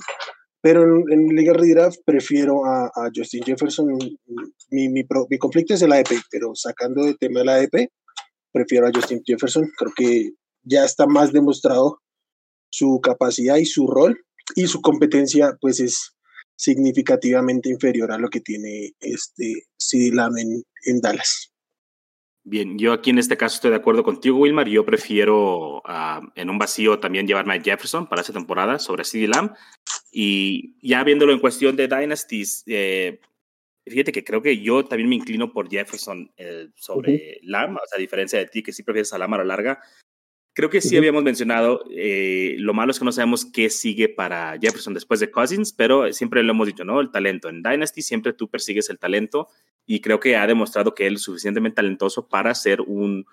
pero 0.61 0.83
en, 1.09 1.27
Liga 1.27 1.53
Redraft 1.53 1.99
prefiero 2.05 2.65
a, 2.65 2.85
a, 2.85 3.09
Justin 3.13 3.43
Jefferson. 3.43 3.87
Mi, 3.93 4.17
mi, 4.71 4.89
mi, 4.89 5.37
conflicto 5.37 5.73
es 5.73 5.81
el 5.81 5.91
ADP, 5.91 6.11
pero 6.31 6.55
sacando 6.55 7.03
de 7.03 7.15
tema 7.15 7.41
el 7.41 7.49
ADP, 7.49 7.89
prefiero 8.51 8.87
a 8.87 8.91
Justin 8.93 9.21
Jefferson. 9.25 9.69
Creo 9.77 9.91
que 9.95 10.31
ya 10.63 10.85
está 10.85 11.05
más 11.05 11.31
demostrado 11.31 11.99
su 12.69 12.99
capacidad 13.01 13.57
y 13.57 13.65
su 13.65 13.87
rol 13.87 14.17
y 14.55 14.67
su 14.67 14.81
competencia 14.81 15.55
pues 15.61 15.79
es 15.79 16.15
significativamente 16.55 17.69
inferior 17.69 18.11
a 18.11 18.17
lo 18.17 18.29
que 18.29 18.39
tiene 18.39 18.93
este 18.99 19.65
Lamb 20.11 20.37
en, 20.37 20.63
en 20.85 21.01
Dallas. 21.01 21.52
Bien, 22.45 22.77
yo 22.77 22.91
aquí 22.91 23.09
en 23.09 23.19
este 23.19 23.37
caso 23.37 23.55
estoy 23.55 23.71
de 23.71 23.77
acuerdo 23.77 24.03
contigo, 24.03 24.37
Wilmar. 24.37 24.67
Yo 24.67 24.85
prefiero 24.85 25.77
uh, 25.77 26.27
en 26.35 26.49
un 26.49 26.57
vacío 26.57 26.99
también 26.99 27.25
llevarme 27.25 27.55
a 27.55 27.61
Jefferson 27.61 28.07
para 28.07 28.21
esta 28.21 28.33
temporada 28.33 28.79
sobre 28.79 29.05
CD 29.05 29.27
Lamb. 29.27 29.53
Y 30.11 30.75
ya 30.81 31.03
viéndolo 31.03 31.31
en 31.31 31.39
cuestión 31.39 31.75
de 31.77 31.87
Dynasties, 31.87 32.63
eh, 32.67 33.21
Fíjate 33.85 34.13
que 34.13 34.23
creo 34.23 34.41
que 34.41 34.59
yo 34.59 34.85
también 34.85 35.09
me 35.09 35.15
inclino 35.15 35.51
por 35.51 35.69
Jefferson 35.69 36.31
eh, 36.37 36.69
sobre 36.75 37.39
Lam, 37.43 37.75
o 37.75 37.79
sea, 37.85 37.97
a 37.97 37.99
diferencia 37.99 38.39
de 38.39 38.45
ti, 38.45 38.63
que 38.63 38.71
sí 38.71 38.81
prefieres 38.81 39.11
a 39.11 39.17
Lam 39.17 39.33
a 39.33 39.39
la 39.39 39.43
larga. 39.43 39.81
Creo 40.55 40.69
que 40.69 40.81
sí 40.81 40.95
habíamos 40.95 41.23
mencionado, 41.23 41.83
eh, 41.89 42.55
lo 42.59 42.75
malo 42.75 42.91
es 42.91 42.99
que 42.99 43.05
no 43.05 43.11
sabemos 43.11 43.43
qué 43.43 43.71
sigue 43.71 44.07
para 44.07 44.55
Jefferson 44.61 44.93
después 44.93 45.19
de 45.19 45.31
Cousins, 45.31 45.73
pero 45.73 46.13
siempre 46.13 46.43
lo 46.43 46.51
hemos 46.51 46.67
dicho, 46.67 46.85
¿no? 46.85 47.01
El 47.01 47.09
talento. 47.09 47.49
En 47.49 47.63
Dynasty 47.63 48.03
siempre 48.03 48.33
tú 48.33 48.47
persigues 48.49 48.89
el 48.91 48.99
talento 48.99 49.47
y 49.87 50.01
creo 50.01 50.19
que 50.19 50.35
ha 50.35 50.45
demostrado 50.45 50.93
que 50.93 51.07
él 51.07 51.15
es 51.15 51.23
suficientemente 51.23 51.77
talentoso 51.77 52.27
para 52.27 52.53
ser 52.53 52.81
un 52.81 53.25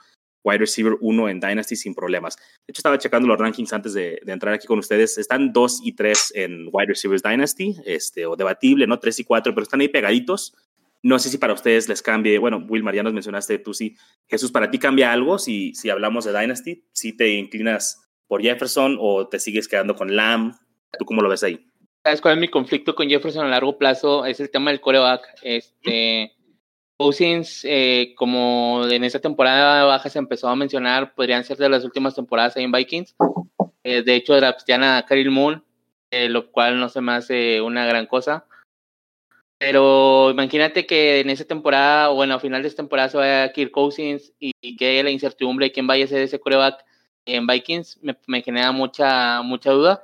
wide 0.42 0.58
receiver 0.58 0.96
1 0.98 1.28
en 1.28 1.40
Dynasty 1.40 1.76
sin 1.76 1.94
problemas. 1.94 2.36
De 2.36 2.70
hecho, 2.72 2.78
estaba 2.78 2.96
checando 2.96 3.28
los 3.28 3.38
rankings 3.38 3.72
antes 3.74 3.92
de, 3.92 4.20
entrar 4.26 4.54
aquí 4.54 4.66
con 4.66 4.78
ustedes. 4.78 5.18
Están 5.18 5.52
2 5.52 5.80
y 5.84 5.92
3 5.92 6.32
en 6.36 6.68
wide 6.72 6.86
receivers 6.88 7.22
Dynasty, 7.22 7.76
este, 7.84 8.24
o 8.24 8.36
debatible, 8.36 8.86
¿no? 8.86 8.98
3 8.98 9.20
y 9.20 9.24
4, 9.24 9.54
pero 9.54 9.62
están 9.62 9.80
ahí 9.80 9.88
pegaditos. 9.88 10.54
No 11.02 11.18
sé 11.18 11.30
si 11.30 11.38
para 11.38 11.54
ustedes 11.54 11.88
les 11.88 12.02
cambie. 12.02 12.38
Bueno, 12.38 12.64
Will, 12.68 12.84
ya 12.92 13.02
nos 13.02 13.12
mencionaste 13.12 13.58
tú 13.58 13.74
sí. 13.74 13.96
Jesús, 14.28 14.52
¿para 14.52 14.70
ti 14.70 14.78
cambia 14.78 15.12
algo 15.12 15.38
si, 15.38 15.74
si 15.74 15.90
hablamos 15.90 16.24
de 16.24 16.38
Dynasty? 16.38 16.84
¿Si 16.92 17.16
te 17.16 17.30
inclinas 17.30 18.10
por 18.26 18.42
Jefferson 18.42 18.96
o 19.00 19.28
te 19.28 19.38
sigues 19.38 19.68
quedando 19.68 19.94
con 19.94 20.14
Lamb? 20.14 20.54
¿Tú 20.98 21.04
cómo 21.04 21.22
lo 21.22 21.28
ves 21.28 21.42
ahí? 21.42 21.66
¿Sabes 22.02 22.20
cuál 22.20 22.34
es 22.34 22.40
mi 22.40 22.48
conflicto 22.48 22.94
con 22.94 23.08
Jefferson 23.08 23.46
a 23.46 23.50
largo 23.50 23.78
plazo? 23.78 24.26
Es 24.26 24.40
el 24.40 24.50
tema 24.50 24.70
del 24.70 24.80
coreback. 24.80 25.22
Este. 25.42 26.32
Cousins, 27.00 27.62
eh, 27.64 28.12
como 28.14 28.84
en 28.86 29.04
esta 29.04 29.20
temporada 29.20 29.84
baja 29.84 30.10
se 30.10 30.18
empezó 30.18 30.48
a 30.48 30.54
mencionar, 30.54 31.14
podrían 31.14 31.44
ser 31.44 31.56
de 31.56 31.70
las 31.70 31.82
últimas 31.82 32.14
temporadas 32.14 32.58
en 32.58 32.70
Vikings. 32.70 33.16
Eh, 33.84 34.02
de 34.02 34.14
hecho, 34.16 34.36
draftean 34.36 34.84
a 34.84 35.06
Khalil 35.06 35.30
Moon, 35.30 35.64
eh, 36.10 36.28
lo 36.28 36.52
cual 36.52 36.78
no 36.78 36.90
se 36.90 37.00
me 37.00 37.12
hace 37.12 37.62
una 37.62 37.86
gran 37.86 38.04
cosa. 38.04 38.44
Pero 39.60 40.30
imagínate 40.30 40.86
que 40.86 41.20
en 41.20 41.28
esa 41.28 41.44
temporada, 41.44 42.10
o 42.10 42.14
bueno, 42.14 42.34
a 42.34 42.40
final 42.40 42.62
de 42.62 42.68
esta 42.68 42.82
temporada 42.82 43.10
se 43.10 43.18
vaya 43.18 43.52
Kirk 43.52 43.70
Cousins 43.70 44.32
y, 44.40 44.52
que 44.78 45.02
la 45.02 45.10
incertidumbre 45.10 45.66
de 45.66 45.72
quién 45.72 45.86
vaya 45.86 46.06
a 46.06 46.08
ser 46.08 46.22
ese 46.22 46.40
coreback 46.40 46.82
en 47.26 47.46
Vikings 47.46 48.00
me, 48.26 48.42
genera 48.42 48.72
mucha, 48.72 49.42
mucha 49.42 49.70
duda. 49.70 50.02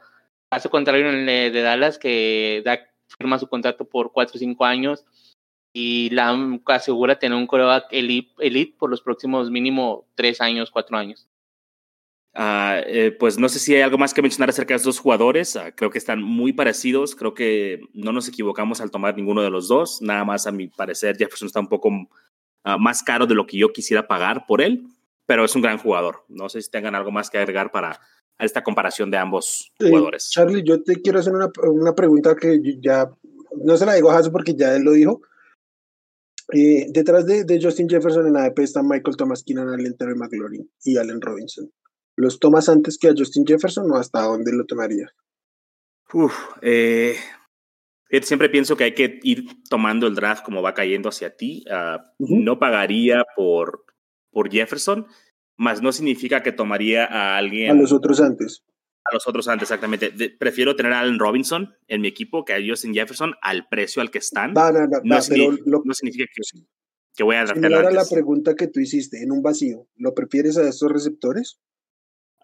Caso 0.51 0.69
contrario 0.69 1.09
en 1.09 1.27
el 1.27 1.53
de 1.55 1.63
Dallas, 1.63 1.97
que 1.97 2.61
da, 2.67 2.87
firma 3.19 3.39
su 3.39 3.49
contrato 3.49 3.87
por 3.87 4.13
4 4.13 4.37
o 4.37 4.39
5 4.39 4.65
años 4.67 5.07
y 5.73 6.11
la 6.11 6.37
asegura 6.67 7.19
tener 7.19 7.39
un 7.39 7.47
coreback 7.47 7.87
elite, 7.93 8.35
elite 8.41 8.77
por 8.79 8.91
los 8.91 9.01
próximos 9.01 9.51
mínimo 9.51 10.07
tres 10.15 10.43
años, 10.43 10.71
cuatro 10.71 10.99
años. 10.99 11.27
Ah, 12.39 12.83
eh, 12.87 13.17
pues 13.19 13.39
no 13.39 13.49
sé 13.49 13.59
si 13.59 13.75
hay 13.75 13.81
algo 13.81 13.97
más 13.97 14.13
que 14.13 14.21
mencionar 14.21 14.51
acerca 14.51 14.75
de 14.75 14.77
estos 14.77 14.99
jugadores. 14.99 15.57
Ah, 15.57 15.73
creo 15.73 15.91
que 15.91 15.97
están 15.97 16.23
muy 16.23 16.53
parecidos. 16.53 17.17
Creo 17.17 17.33
que 17.33 17.81
no 17.95 18.13
nos 18.13 18.29
equivocamos 18.29 18.83
al 18.83 18.91
tomar 18.91 19.17
ninguno 19.17 19.43
de 19.43 19.49
los 19.49 19.69
dos. 19.69 20.03
Nada 20.03 20.25
más, 20.25 20.47
a 20.47 20.53
mi 20.53 20.69
parecer, 20.69 21.17
Jefferson 21.17 21.47
está 21.47 21.61
un 21.61 21.69
poco 21.69 21.91
ah, 22.65 22.77
más 22.77 23.03
caro 23.03 23.27
de 23.27 23.35
lo 23.35 23.47
que 23.47 23.57
yo 23.57 23.73
quisiera 23.73 24.07
pagar 24.07 24.45
por 24.47 24.61
él, 24.61 24.87
pero 25.25 25.47
es 25.47 25.57
un 25.57 25.63
gran 25.63 25.79
jugador. 25.79 26.25
No 26.29 26.51
sé 26.51 26.61
si 26.61 26.71
tengan 26.71 26.95
algo 26.95 27.11
más 27.11 27.31
que 27.31 27.39
agregar 27.39 27.71
para 27.73 27.99
esta 28.39 28.63
comparación 28.63 29.11
de 29.11 29.17
ambos 29.17 29.73
jugadores. 29.81 30.29
Charlie, 30.31 30.63
yo 30.63 30.83
te 30.83 31.01
quiero 31.01 31.21
hacer 31.21 31.35
una, 31.35 31.51
una 31.63 31.95
pregunta 31.95 32.37
que 32.37 32.61
ya 32.83 33.11
no 33.65 33.77
se 33.79 33.87
la 33.87 33.95
digo 33.95 34.11
a 34.11 34.15
Jaso 34.15 34.31
porque 34.31 34.55
ya 34.55 34.77
él 34.77 34.83
lo 34.83 34.93
dijo 34.93 35.23
eh, 36.53 36.87
detrás 36.91 37.27
de, 37.27 37.45
de, 37.45 37.61
Justin 37.61 37.89
Jefferson 37.89 38.27
en 38.27 38.37
ADP 38.37 38.61
están 38.61 38.87
Michael 38.87 39.17
Thomas, 39.17 39.43
Keenan 39.43 39.69
Allen, 39.69 39.97
Terry 39.97 40.15
McLaurin 40.15 40.71
y 40.85 40.97
Allen 40.97 41.21
Robinson. 41.21 41.71
¿Los 42.17 42.41
tomas 42.41 42.69
antes 42.69 42.99
que 42.99 43.09
a 43.09 43.15
Justin 43.17 43.47
Jefferson 43.47 43.91
o 43.91 43.97
hasta 43.97 44.23
dónde 44.23 44.53
lo 44.53 44.65
tomarías? 44.65 45.13
Uf, 46.13 46.35
eh, 46.63 47.17
siempre 48.23 48.49
pienso 48.49 48.77
que 48.77 48.85
hay 48.85 48.95
que 48.95 49.21
ir 49.23 49.45
tomando 49.69 50.07
el 50.07 50.15
draft 50.15 50.45
como 50.45 50.63
va 50.63 50.75
cayendo 50.75 51.11
hacia 51.11 51.37
ti. 51.37 51.65
Ah, 51.71 52.13
no 52.19 52.59
pagaría 52.59 53.25
por, 53.37 53.85
por 54.31 54.51
Jefferson, 54.51 55.07
más 55.57 55.83
no 55.83 55.93
significa 55.93 56.43
que 56.43 56.53
tomaría 56.53 57.05
a 57.05 57.37
alguien. 57.37 57.71
A 57.71 57.75
los 57.75 57.93
otros 57.93 58.21
antes 58.21 58.65
a 59.09 59.15
los 59.15 59.27
otros 59.27 59.49
antes, 59.49 59.69
exactamente. 59.69 60.13
prefiero 60.39 60.77
tener 60.77 60.93
a 60.93 61.01
Allen 61.01 61.19
Robinson 61.19 61.75
en 61.87 62.01
mi 62.01 62.09
equipo 62.09 62.45
que 62.45 62.53
a 62.53 62.59
Justin 62.67 62.95
Jefferson 62.95 63.35
al 63.43 63.69
precio 63.69 64.03
al 64.03 64.11
que 64.11 64.19
están. 64.19 64.53
No, 65.05 65.23
significa 65.23 66.25
que, 66.35 66.61
que, 67.15 67.25
voy 67.25 67.37
a 67.37 67.45
dar 67.45 67.55
Similar 67.55 67.87
a 67.87 67.91
la 67.91 68.05
pregunta 68.05 68.55
que 68.55 68.69
tú 68.69 68.81
hiciste, 68.81 69.23
en 69.23 69.33
un 69.33 69.43
vacío, 69.43 69.87
¿lo 69.97 70.15
prefieres 70.15 70.57
a 70.57 70.69
estos 70.69 70.91
receptores? 70.91 71.61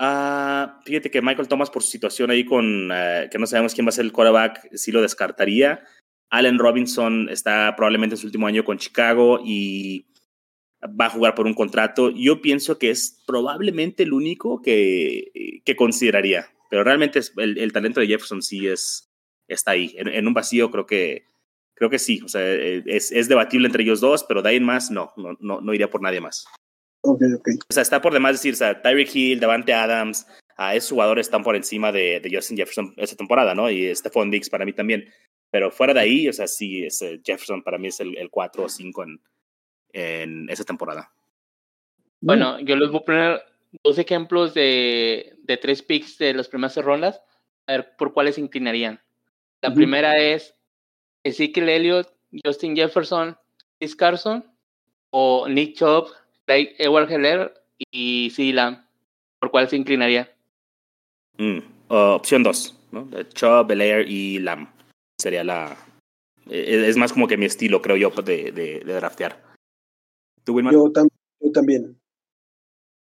Ah, 0.04 0.80
fíjate 0.84 1.12
que 1.12 1.22
Michael 1.22 1.46
Thomas, 1.46 1.70
por 1.70 1.84
su 1.84 1.90
situación 1.90 2.32
ahí 2.32 2.44
con 2.44 2.90
eh, 2.92 3.28
que 3.30 3.38
no 3.38 3.46
sabemos 3.46 3.72
quién 3.72 3.86
va 3.86 3.90
a 3.90 3.92
ser 3.92 4.04
el 4.04 4.10
quarterback, 4.10 4.68
sí 4.74 4.90
lo 4.90 5.00
descartaría. 5.00 5.84
Allen 6.28 6.58
Robinson 6.58 7.28
está 7.30 7.72
probablemente 7.76 8.14
en 8.14 8.18
su 8.18 8.26
último 8.26 8.48
año 8.48 8.64
con 8.64 8.78
Chicago 8.78 9.38
y 9.44 10.08
va 10.82 11.06
a 11.06 11.10
jugar 11.10 11.36
por 11.36 11.46
un 11.46 11.54
contrato. 11.54 12.10
Yo 12.10 12.42
pienso 12.42 12.80
que 12.80 12.90
es 12.90 13.22
probablemente 13.28 14.02
el 14.02 14.12
único 14.12 14.60
que, 14.60 15.62
que 15.64 15.76
consideraría, 15.76 16.48
pero 16.68 16.82
realmente 16.82 17.20
el, 17.36 17.72
talento 17.72 18.00
de 18.00 18.08
Jefferson 18.08 18.42
sí 18.42 18.66
es, 18.66 19.08
está 19.46 19.70
ahí. 19.70 19.94
En, 19.96 20.26
un 20.26 20.34
vacío 20.34 20.72
creo 20.72 20.84
que, 20.84 21.26
creo 21.74 21.90
que 21.90 22.00
sí, 22.00 22.20
o 22.24 22.28
sea, 22.28 22.42
es, 22.52 23.12
es, 23.12 23.28
debatible 23.28 23.68
entre 23.68 23.84
ellos 23.84 24.00
dos, 24.00 24.24
pero 24.24 24.42
de 24.42 24.48
ahí 24.48 24.58
más 24.58 24.90
no, 24.90 25.12
no, 25.16 25.36
no, 25.38 25.60
no 25.60 25.72
iría 25.72 25.90
por 25.90 26.02
nadie 26.02 26.20
más. 26.20 26.44
Okay, 27.02 27.32
okay. 27.32 27.54
O 27.68 27.72
sea, 27.72 27.82
está 27.82 28.00
por 28.00 28.12
demás 28.12 28.32
decir, 28.32 28.54
o 28.54 28.56
sea, 28.56 28.80
Tyreek 28.80 29.14
Hill, 29.14 29.40
Davante 29.40 29.74
Adams, 29.74 30.26
a 30.56 30.74
esos 30.74 30.90
jugadores 30.90 31.26
están 31.26 31.42
por 31.42 31.56
encima 31.56 31.90
de, 31.90 32.20
de 32.20 32.34
Justin 32.34 32.56
Jefferson 32.56 32.94
esta 32.96 33.16
temporada, 33.16 33.54
¿no? 33.54 33.70
Y 33.70 33.94
Stephon 33.94 34.30
Diggs 34.30 34.50
para 34.50 34.64
mí 34.64 34.72
también. 34.72 35.12
Pero 35.50 35.70
fuera 35.70 35.92
de 35.92 36.00
ahí, 36.00 36.28
o 36.28 36.32
sea, 36.32 36.46
sí, 36.46 36.84
es, 36.84 37.04
Jefferson 37.24 37.62
para 37.62 37.78
mí 37.78 37.88
es 37.88 38.00
el, 38.00 38.16
el 38.16 38.30
4 38.30 38.64
o 38.64 38.68
5 38.68 39.02
en, 39.02 39.20
en 39.92 40.48
esa 40.48 40.64
temporada. 40.64 41.12
Bueno, 42.20 42.60
yo 42.60 42.76
les 42.76 42.90
voy 42.90 43.00
a 43.00 43.04
poner 43.04 43.42
dos 43.82 43.98
ejemplos 43.98 44.54
de, 44.54 45.36
de 45.42 45.56
tres 45.56 45.82
picks 45.82 46.18
de 46.18 46.34
las 46.34 46.48
primeras 46.48 46.76
rondas, 46.76 47.20
a 47.66 47.72
ver 47.72 47.96
por 47.96 48.12
cuáles 48.12 48.36
se 48.36 48.40
inclinarían. 48.40 49.00
La 49.60 49.74
primera 49.74 50.18
es 50.18 50.54
Ezekiel 51.24 51.68
Elliott, 51.68 52.08
Justin 52.44 52.76
Jefferson, 52.76 53.36
Chris 53.78 53.96
Carson, 53.96 54.44
o 55.10 55.48
Nick 55.48 55.76
Chubb, 55.76 56.08
Craig 56.46 56.74
Edward 56.78 57.10
Heller 57.10 57.54
y 57.90 58.30
C. 58.30 58.54
¿Por 59.38 59.50
cuál 59.50 59.68
se 59.68 59.76
inclinaría? 59.76 60.34
Mm, 61.38 61.58
opción 61.88 62.42
2, 62.42 62.88
¿no? 62.92 63.08
Chubb, 63.34 63.66
Belair 63.66 64.08
y 64.08 64.38
Lamb. 64.38 64.68
Sería 65.18 65.44
la. 65.44 65.76
E, 66.48 66.88
es 66.88 66.96
más 66.96 67.12
como 67.12 67.28
que 67.28 67.36
mi 67.36 67.46
estilo, 67.46 67.82
creo 67.82 67.96
yo, 67.96 68.10
de, 68.10 68.52
de, 68.52 68.80
de 68.80 68.92
draftear. 68.94 69.52
Yo, 70.44 70.92
también. 71.52 71.98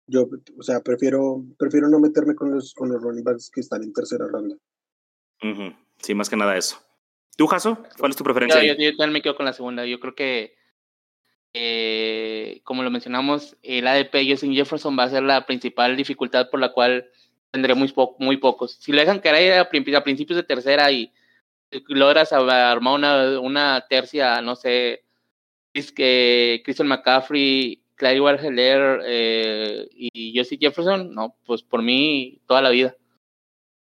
Yo, 0.07 0.29
o 0.59 0.63
sea, 0.63 0.81
prefiero, 0.81 1.45
prefiero 1.57 1.89
no 1.89 2.01
meterme 2.01 2.35
con 2.35 2.51
los, 2.51 2.75
con 2.75 2.89
los 2.89 3.01
running 3.01 3.23
backs 3.23 3.51
que 3.55 3.61
están 3.61 3.83
en 3.85 3.93
tercera 3.93 4.27
ronda. 4.27 4.57
Sí, 5.99 6.15
más 6.15 6.29
que 6.29 6.37
nada 6.37 6.57
eso. 6.57 6.79
¿Tú, 7.37 7.47
Jaso? 7.47 7.79
¿Cuál 7.99 8.11
es 8.11 8.17
tu 8.17 8.25
preferencia? 8.25 8.63
Yo, 8.63 8.97
también 8.97 9.13
me 9.13 9.23
quedo 9.23 9.37
con 9.37 9.47
la 9.47 9.53
segunda. 9.53 9.87
Yo 9.87 10.01
creo 10.01 10.15
que, 10.15 10.57
eh, 11.52 12.61
como 12.64 12.83
lo 12.83 12.90
mencionamos, 12.90 13.57
el 13.62 13.87
ADP 13.87 14.28
Justin 14.28 14.54
Jefferson 14.54 14.97
va 14.99 15.04
a 15.04 15.11
ser 15.11 15.23
la 15.23 15.47
principal 15.47 15.97
dificultad 15.97 16.49
por 16.50 16.61
la 16.61 16.73
cual 16.73 17.09
tendré 17.50 17.75
muy, 17.75 17.92
muy 18.19 18.37
pocos. 18.37 18.76
Si 18.80 18.92
lo 18.92 19.00
dejan 19.00 19.21
caer 19.21 19.59
a, 19.59 19.69
principios 19.69 20.37
de 20.37 20.42
tercera 20.42 20.90
y 20.92 21.12
logras 21.88 22.33
armar 22.33 22.95
una, 22.95 23.40
una 23.40 23.85
tercia, 23.88 24.40
no 24.40 24.57
sé, 24.57 25.04
es 25.73 25.92
que 25.92 26.62
Christian 26.64 26.88
McCaffrey, 26.88 27.83
Clyde 27.97 28.21
Warheller 28.21 29.00
eh, 29.07 29.88
y 29.92 30.37
Josie 30.37 30.59
Jefferson, 30.59 31.14
no, 31.14 31.37
pues 31.47 31.62
por 31.62 31.83
mí 31.83 32.40
toda 32.47 32.62
la 32.62 32.71
vida. 32.71 32.97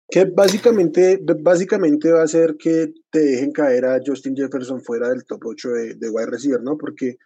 Que 0.10 0.24
básicamente, 0.24 1.20
básicamente 1.22 2.12
va 2.12 2.24
a 2.24 2.28
ser 2.28 2.56
que 2.58 2.94
te 3.10 3.20
dejen 3.20 3.52
caer 3.52 3.84
a 3.86 4.00
Justin 4.04 4.38
Jefferson 4.38 4.82
fuera 4.82 5.10
del 5.10 5.26
top 5.26 5.46
8 5.46 5.70
de, 5.70 5.96
de 5.96 6.10
wide 6.10 6.28
receiver, 6.28 6.62
¿no? 6.62 6.78
Porque, 6.78 7.18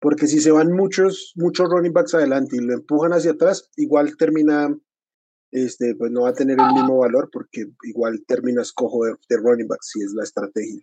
porque 0.00 0.26
si 0.26 0.40
se 0.40 0.50
van 0.50 0.72
muchos, 0.72 1.32
muchos 1.36 1.68
running 1.68 1.92
backs 1.92 2.14
adelante 2.14 2.56
y 2.56 2.60
lo 2.60 2.74
empujan 2.74 3.12
hacia 3.12 3.32
atrás, 3.32 3.70
igual 3.76 4.16
termina, 4.16 4.76
este, 5.50 5.94
pues 5.94 6.10
no 6.10 6.22
va 6.22 6.30
a 6.30 6.34
tener 6.34 6.58
el 6.58 6.72
mismo 6.74 6.98
valor 6.98 7.28
porque 7.32 7.66
igual 7.84 8.24
terminas 8.26 8.72
cojo 8.72 9.04
de, 9.04 9.14
de 9.28 9.36
running 9.36 9.68
backs 9.68 9.90
si 9.92 10.02
es 10.02 10.12
la 10.12 10.24
estrategia 10.24 10.82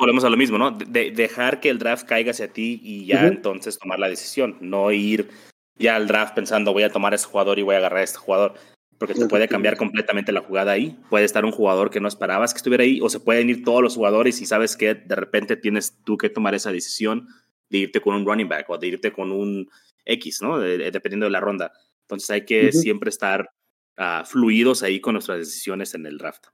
volvemos 0.00 0.24
a 0.24 0.30
lo 0.30 0.36
mismo, 0.36 0.58
¿no? 0.58 0.72
De, 0.72 1.12
dejar 1.12 1.60
que 1.60 1.68
el 1.68 1.78
draft 1.78 2.06
caiga 2.06 2.32
hacia 2.32 2.52
ti 2.52 2.80
y 2.82 3.04
ya 3.04 3.26
entonces 3.26 3.78
tomar 3.78 3.98
la 3.98 4.08
decisión, 4.08 4.56
no 4.60 4.90
ir 4.90 5.28
ya 5.76 5.94
al 5.94 6.08
draft 6.08 6.34
pensando 6.34 6.72
voy 6.72 6.82
a 6.82 6.90
tomar 6.90 7.12
a 7.12 7.16
este 7.16 7.28
jugador 7.28 7.58
y 7.58 7.62
voy 7.62 7.74
a 7.74 7.78
agarrar 7.78 8.00
a 8.00 8.02
este 8.02 8.18
jugador, 8.18 8.54
porque 8.98 9.14
te 9.14 9.26
puede 9.26 9.46
cambiar 9.46 9.76
completamente 9.76 10.32
la 10.32 10.40
jugada 10.40 10.72
ahí. 10.72 10.98
Puede 11.10 11.24
estar 11.24 11.44
un 11.44 11.52
jugador 11.52 11.90
que 11.90 12.00
no 12.00 12.08
esperabas 12.08 12.52
que 12.52 12.58
estuviera 12.58 12.82
ahí, 12.82 13.00
o 13.02 13.08
se 13.08 13.20
pueden 13.20 13.50
ir 13.50 13.62
todos 13.62 13.82
los 13.82 13.94
jugadores 13.94 14.40
y 14.40 14.46
sabes 14.46 14.76
que 14.76 14.94
de 14.94 15.14
repente 15.14 15.56
tienes 15.56 15.98
tú 16.04 16.16
que 16.16 16.30
tomar 16.30 16.54
esa 16.54 16.72
decisión 16.72 17.28
de 17.70 17.78
irte 17.78 18.00
con 18.00 18.14
un 18.14 18.26
running 18.26 18.48
back 18.48 18.68
o 18.68 18.78
de 18.78 18.88
irte 18.88 19.12
con 19.12 19.32
un 19.32 19.70
X, 20.04 20.42
¿no? 20.42 20.58
dependiendo 20.58 21.26
de 21.26 21.30
la 21.30 21.40
ronda. 21.40 21.72
Entonces 22.02 22.30
hay 22.30 22.44
que 22.44 22.72
siempre 22.72 23.10
estar 23.10 23.50
uh, 23.98 24.24
fluidos 24.24 24.82
ahí 24.82 25.00
con 25.00 25.14
nuestras 25.14 25.38
decisiones 25.38 25.94
en 25.94 26.06
el 26.06 26.18
draft. 26.18 26.48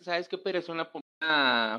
¿Sabes, 0.00 0.28
qué? 0.28 0.38
Pero 0.38 0.60
es 0.60 0.68
una, 0.68 0.88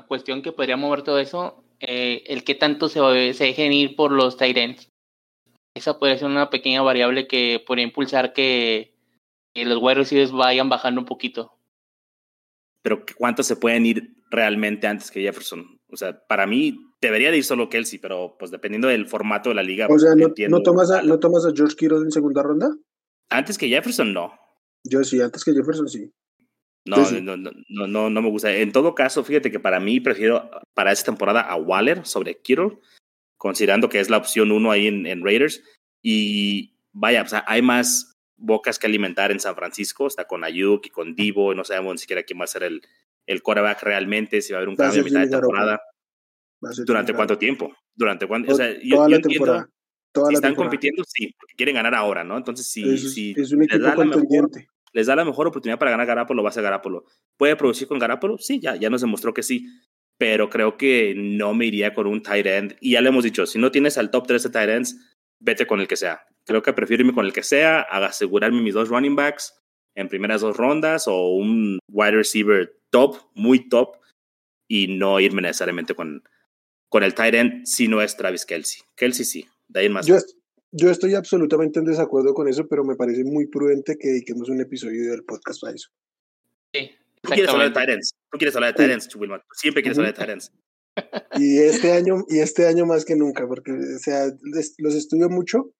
cuestión 0.06 0.42
que 0.42 0.52
podría 0.52 0.76
mover 0.76 1.02
todo 1.02 1.18
eso. 1.18 1.64
eh, 1.80 2.24
el 2.26 2.44
que 2.44 2.54
tanto 2.54 2.88
se, 2.88 3.34
se 3.34 3.44
dejen 3.44 3.72
ir 3.72 3.96
por 3.96 4.12
los 4.12 4.36
Tyrants. 4.36 4.90
Esa 5.74 5.98
puede 5.98 6.16
ser 6.16 6.28
una 6.28 6.48
pequeña 6.48 6.80
variable 6.80 7.26
que 7.26 7.62
podría 7.66 7.84
impulsar 7.84 8.32
que, 8.32 8.94
los 9.54 9.78
wide 9.82 9.96
receivers 9.96 10.32
vayan 10.32 10.70
bajando 10.70 11.02
un 11.02 11.06
poquito. 11.06 11.58
Pero 12.80 13.04
¿cuántos 13.16 13.46
se 13.46 13.56
pueden 13.56 13.84
ir 13.84 14.16
realmente 14.30 14.86
antes 14.86 15.10
que 15.10 15.20
Jefferson? 15.20 15.78
O 15.90 15.96
sea, 15.96 16.18
para 16.26 16.46
mí 16.46 16.78
debería 17.00 17.30
de 17.30 17.38
ir 17.38 17.44
solo 17.44 17.68
Kelsey, 17.68 17.98
pero 17.98 18.36
pues 18.38 18.50
dependiendo 18.50 18.88
del 18.88 19.06
formato 19.06 19.50
de 19.50 19.54
la 19.54 19.62
liga. 19.62 19.86
O 19.88 19.98
sea, 19.98 20.14
¿no, 20.14 20.62
tomas, 20.62 20.90
a, 20.90 21.02
¿no 21.02 21.18
tomas 21.18 21.44
a 21.46 21.52
George 21.54 21.76
Kittle 21.76 21.98
en 21.98 22.10
segunda 22.10 22.42
ronda? 22.42 22.76
Antes 23.30 23.58
que 23.58 23.68
Jefferson, 23.68 24.12
no. 24.12 24.32
Yo 24.84 25.02
sí, 25.04 25.20
antes 25.20 25.44
que 25.44 25.52
Jefferson, 25.52 25.88
sí. 25.88 26.12
No, 26.86 26.98
no, 27.20 27.36
no, 27.36 27.86
no, 27.88 28.10
no 28.10 28.22
me 28.22 28.30
gusta. 28.30 28.54
En 28.54 28.70
todo 28.70 28.94
caso, 28.94 29.24
fíjate 29.24 29.50
que 29.50 29.58
para 29.58 29.80
mí 29.80 29.98
prefiero 29.98 30.48
para 30.72 30.92
esta 30.92 31.06
temporada 31.06 31.40
a 31.40 31.56
Waller 31.56 32.06
sobre 32.06 32.40
Kittle, 32.40 32.78
considerando 33.36 33.88
que 33.88 33.98
es 33.98 34.08
la 34.08 34.18
opción 34.18 34.52
uno 34.52 34.70
ahí 34.70 34.86
en, 34.86 35.24
Raiders. 35.24 35.64
Y 36.00 36.76
vaya, 36.92 37.22
o 37.22 37.26
sea, 37.26 37.44
hay 37.48 37.60
más 37.60 38.12
bocas 38.36 38.78
que 38.78 38.86
alimentar 38.86 39.32
en 39.32 39.40
San 39.40 39.56
Francisco, 39.56 40.06
está 40.06 40.26
con 40.26 40.44
Ayuk 40.44 40.86
y 40.86 40.90
con 40.90 41.16
Divo, 41.16 41.54
no 41.54 41.64
sabemos 41.64 41.94
ni 41.94 41.98
siquiera 41.98 42.22
quién 42.22 42.38
va 42.38 42.44
a 42.44 42.48
ser 42.48 42.62
el, 42.62 42.82
el 43.26 43.42
quarterback 43.42 43.82
realmente, 43.82 44.40
si 44.40 44.52
va 44.52 44.58
a 44.58 44.60
haber 44.60 44.68
un 44.68 44.76
cambio 44.76 45.00
a 45.00 45.04
mitad 45.04 45.20
de 45.22 45.28
temporada. 45.28 45.80
¿Durante 46.60 47.14
cuánto 47.14 47.38
tiempo? 47.38 47.74
¿Durante 47.94 48.26
cuánto? 48.26 48.52
O 48.52 48.54
sea, 48.54 48.72
yo, 48.82 49.08
yo 49.08 49.16
entiendo, 49.16 49.66
si 50.28 50.34
están 50.34 50.54
compitiendo, 50.54 51.04
sí, 51.06 51.34
porque 51.38 51.54
quieren 51.56 51.74
ganar 51.74 51.94
ahora, 51.94 52.24
¿no? 52.24 52.36
Entonces, 52.36 52.66
si, 52.66 52.82
es, 52.82 53.52
un 53.52 53.62
equipo 53.62 53.94
contendiente 53.94 54.68
les 54.96 55.08
da 55.08 55.14
la 55.14 55.26
mejor 55.26 55.46
oportunidad 55.46 55.78
para 55.78 55.90
ganar 55.90 56.06
Garapolo, 56.06 56.42
va 56.42 56.48
a 56.48 56.52
ser 56.52 56.62
Garapolo. 56.62 57.04
¿Puede 57.36 57.54
producir 57.54 57.86
con 57.86 57.98
Garapolo? 57.98 58.38
Sí, 58.38 58.60
ya, 58.60 58.76
ya 58.76 58.88
nos 58.88 59.02
demostró 59.02 59.34
que 59.34 59.42
sí. 59.42 59.68
Pero 60.16 60.48
creo 60.48 60.78
que 60.78 61.12
no 61.14 61.52
me 61.52 61.66
iría 61.66 61.92
con 61.92 62.06
un 62.06 62.22
tight 62.22 62.46
end. 62.46 62.76
Y 62.80 62.92
ya 62.92 63.02
le 63.02 63.10
hemos 63.10 63.22
dicho, 63.22 63.44
si 63.44 63.58
no 63.58 63.70
tienes 63.70 63.98
al 63.98 64.10
top 64.10 64.26
3 64.26 64.44
de 64.44 64.48
tight 64.48 64.70
ends, 64.70 64.96
vete 65.38 65.66
con 65.66 65.80
el 65.80 65.86
que 65.86 65.96
sea. 65.96 66.22
Creo 66.46 66.62
que 66.62 66.72
prefiero 66.72 67.02
irme 67.02 67.12
con 67.12 67.26
el 67.26 67.34
que 67.34 67.42
sea, 67.42 67.82
asegurarme 67.82 68.62
mis 68.62 68.72
dos 68.72 68.88
running 68.88 69.14
backs 69.14 69.54
en 69.94 70.08
primeras 70.08 70.40
dos 70.40 70.56
rondas 70.56 71.06
o 71.08 71.28
un 71.28 71.78
wide 71.92 72.12
receiver 72.12 72.78
top, 72.88 73.18
muy 73.34 73.68
top, 73.68 73.98
y 74.66 74.96
no 74.96 75.20
irme 75.20 75.42
necesariamente 75.42 75.94
con, 75.94 76.22
con 76.88 77.02
el 77.02 77.14
tight 77.14 77.34
end 77.34 77.66
si 77.66 77.88
no 77.88 78.02
es 78.02 78.16
Travis 78.16 78.46
Kelsey. 78.46 78.82
Kelsey 78.94 79.24
sí, 79.24 79.46
de 79.68 79.80
ahí 79.80 79.88
más. 79.88 80.06
Yo 80.72 80.90
estoy 80.90 81.14
absolutamente 81.14 81.78
en 81.78 81.86
desacuerdo 81.86 82.34
con 82.34 82.48
eso, 82.48 82.66
pero 82.68 82.84
me 82.84 82.96
parece 82.96 83.24
muy 83.24 83.46
prudente 83.46 83.96
que 83.98 84.08
dediquemos 84.08 84.50
un 84.50 84.60
episodio 84.60 85.10
del 85.10 85.24
podcast 85.24 85.60
para 85.60 85.74
eso. 85.74 85.88
Sí. 86.74 86.90
Tú 87.22 87.30
quieres 87.30 87.50
hablar 87.50 87.72
de 87.72 87.80
Tyrants. 87.80 88.14
Tú 88.30 88.38
quieres 88.38 88.56
hablar 88.56 88.74
de 88.74 88.84
Tyrants, 88.84 89.16
Wilmar. 89.16 89.44
Siempre 89.52 89.82
quieres 89.82 89.98
hablar 89.98 90.14
de 90.14 90.20
Tyrants. 90.20 90.52
Y 91.38 91.58
este 91.58 91.92
año, 91.92 92.24
y 92.26 92.38
este 92.38 92.66
año 92.66 92.86
más 92.86 93.04
que 93.04 93.16
nunca, 93.16 93.46
porque 93.46 93.70
o 93.70 93.98
sea, 93.98 94.32
los 94.78 94.94
estudio 94.94 95.28
mucho, 95.28 95.74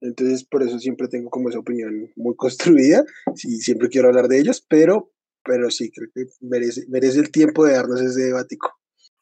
entonces 0.00 0.44
por 0.44 0.62
eso 0.62 0.78
siempre 0.78 1.08
tengo 1.08 1.28
como 1.28 1.50
esa 1.50 1.58
opinión 1.58 2.10
muy 2.16 2.34
construida, 2.36 3.04
y 3.34 3.56
siempre 3.56 3.90
quiero 3.90 4.08
hablar 4.08 4.28
de 4.28 4.38
ellos, 4.38 4.64
pero, 4.66 5.12
pero 5.44 5.70
sí, 5.70 5.90
creo 5.90 6.08
que 6.14 6.24
merece, 6.40 6.86
merece 6.88 7.20
el 7.20 7.30
tiempo 7.30 7.66
de 7.66 7.74
darnos 7.74 8.00
ese 8.00 8.22
debatico. 8.22 8.70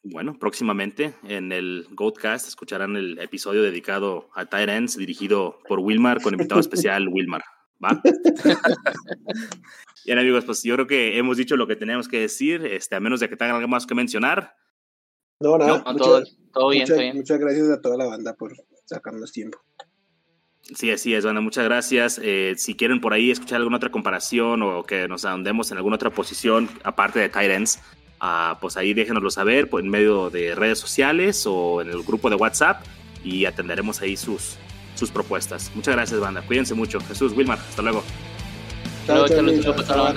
Bueno, 0.03 0.37
próximamente 0.39 1.13
en 1.23 1.51
el 1.51 1.85
Goatcast 1.91 2.47
escucharán 2.47 2.95
el 2.95 3.19
episodio 3.19 3.61
dedicado 3.61 4.29
a 4.33 4.45
Tyrants, 4.45 4.97
dirigido 4.97 5.59
por 5.67 5.79
Wilmar, 5.79 6.21
con 6.21 6.33
invitado 6.33 6.59
especial 6.59 7.07
Wilmar. 7.07 7.43
¿Va? 7.83 8.01
Bien, 10.05 10.17
amigos, 10.17 10.45
pues 10.45 10.63
yo 10.63 10.73
creo 10.75 10.87
que 10.87 11.17
hemos 11.19 11.37
dicho 11.37 11.55
lo 11.55 11.67
que 11.67 11.75
teníamos 11.75 12.07
que 12.07 12.19
decir, 12.19 12.65
este, 12.65 12.95
a 12.95 12.99
menos 12.99 13.19
de 13.19 13.29
que 13.29 13.37
tengan 13.37 13.57
algo 13.57 13.67
más 13.67 13.85
que 13.85 13.93
mencionar. 13.93 14.55
No, 15.39 15.57
nada. 15.57 15.83
todo, 15.83 16.69
bien, 16.69 16.87
muchas, 17.15 17.39
gracias 17.39 17.69
a 17.69 17.81
toda 17.81 17.97
la 17.97 18.05
banda 18.05 18.35
por 18.35 18.53
sacarnos 18.85 19.31
tiempo. 19.31 19.59
Sí, 20.61 20.91
así 20.91 21.13
es, 21.13 21.25
Banda, 21.25 21.41
muchas 21.41 21.65
gracias. 21.65 22.19
Eh, 22.23 22.53
si 22.57 22.75
quieren 22.75 23.01
por 23.01 23.13
ahí 23.13 23.31
escuchar 23.31 23.57
alguna 23.57 23.77
otra 23.77 23.91
comparación 23.91 24.61
o 24.61 24.83
que 24.83 25.07
nos 25.07 25.25
ahondemos 25.25 25.71
en 25.71 25.77
alguna 25.77 25.95
otra 25.95 26.11
posición, 26.11 26.69
aparte 26.83 27.19
de 27.19 27.29
Tyrants, 27.29 27.79
Ah, 28.23 28.59
pues 28.61 28.77
ahí 28.77 28.93
déjenoslo 28.93 29.31
saber 29.31 29.67
por, 29.67 29.81
en 29.81 29.89
medio 29.89 30.29
de 30.29 30.53
redes 30.53 30.77
sociales 30.77 31.43
o 31.47 31.81
en 31.81 31.89
el 31.89 32.03
grupo 32.03 32.29
de 32.29 32.35
WhatsApp 32.35 32.85
y 33.23 33.45
atenderemos 33.45 33.99
ahí 34.01 34.15
sus, 34.15 34.57
sus 34.93 35.09
propuestas. 35.09 35.71
Muchas 35.73 35.95
gracias, 35.95 36.19
banda. 36.19 36.43
Cuídense 36.43 36.75
mucho. 36.75 36.99
Jesús, 37.01 37.33
Wilmar, 37.35 37.57
hasta 37.57 37.81
luego. 37.81 38.03
Chao, 39.07 39.27
chao, 39.27 39.83
chao, 39.83 40.13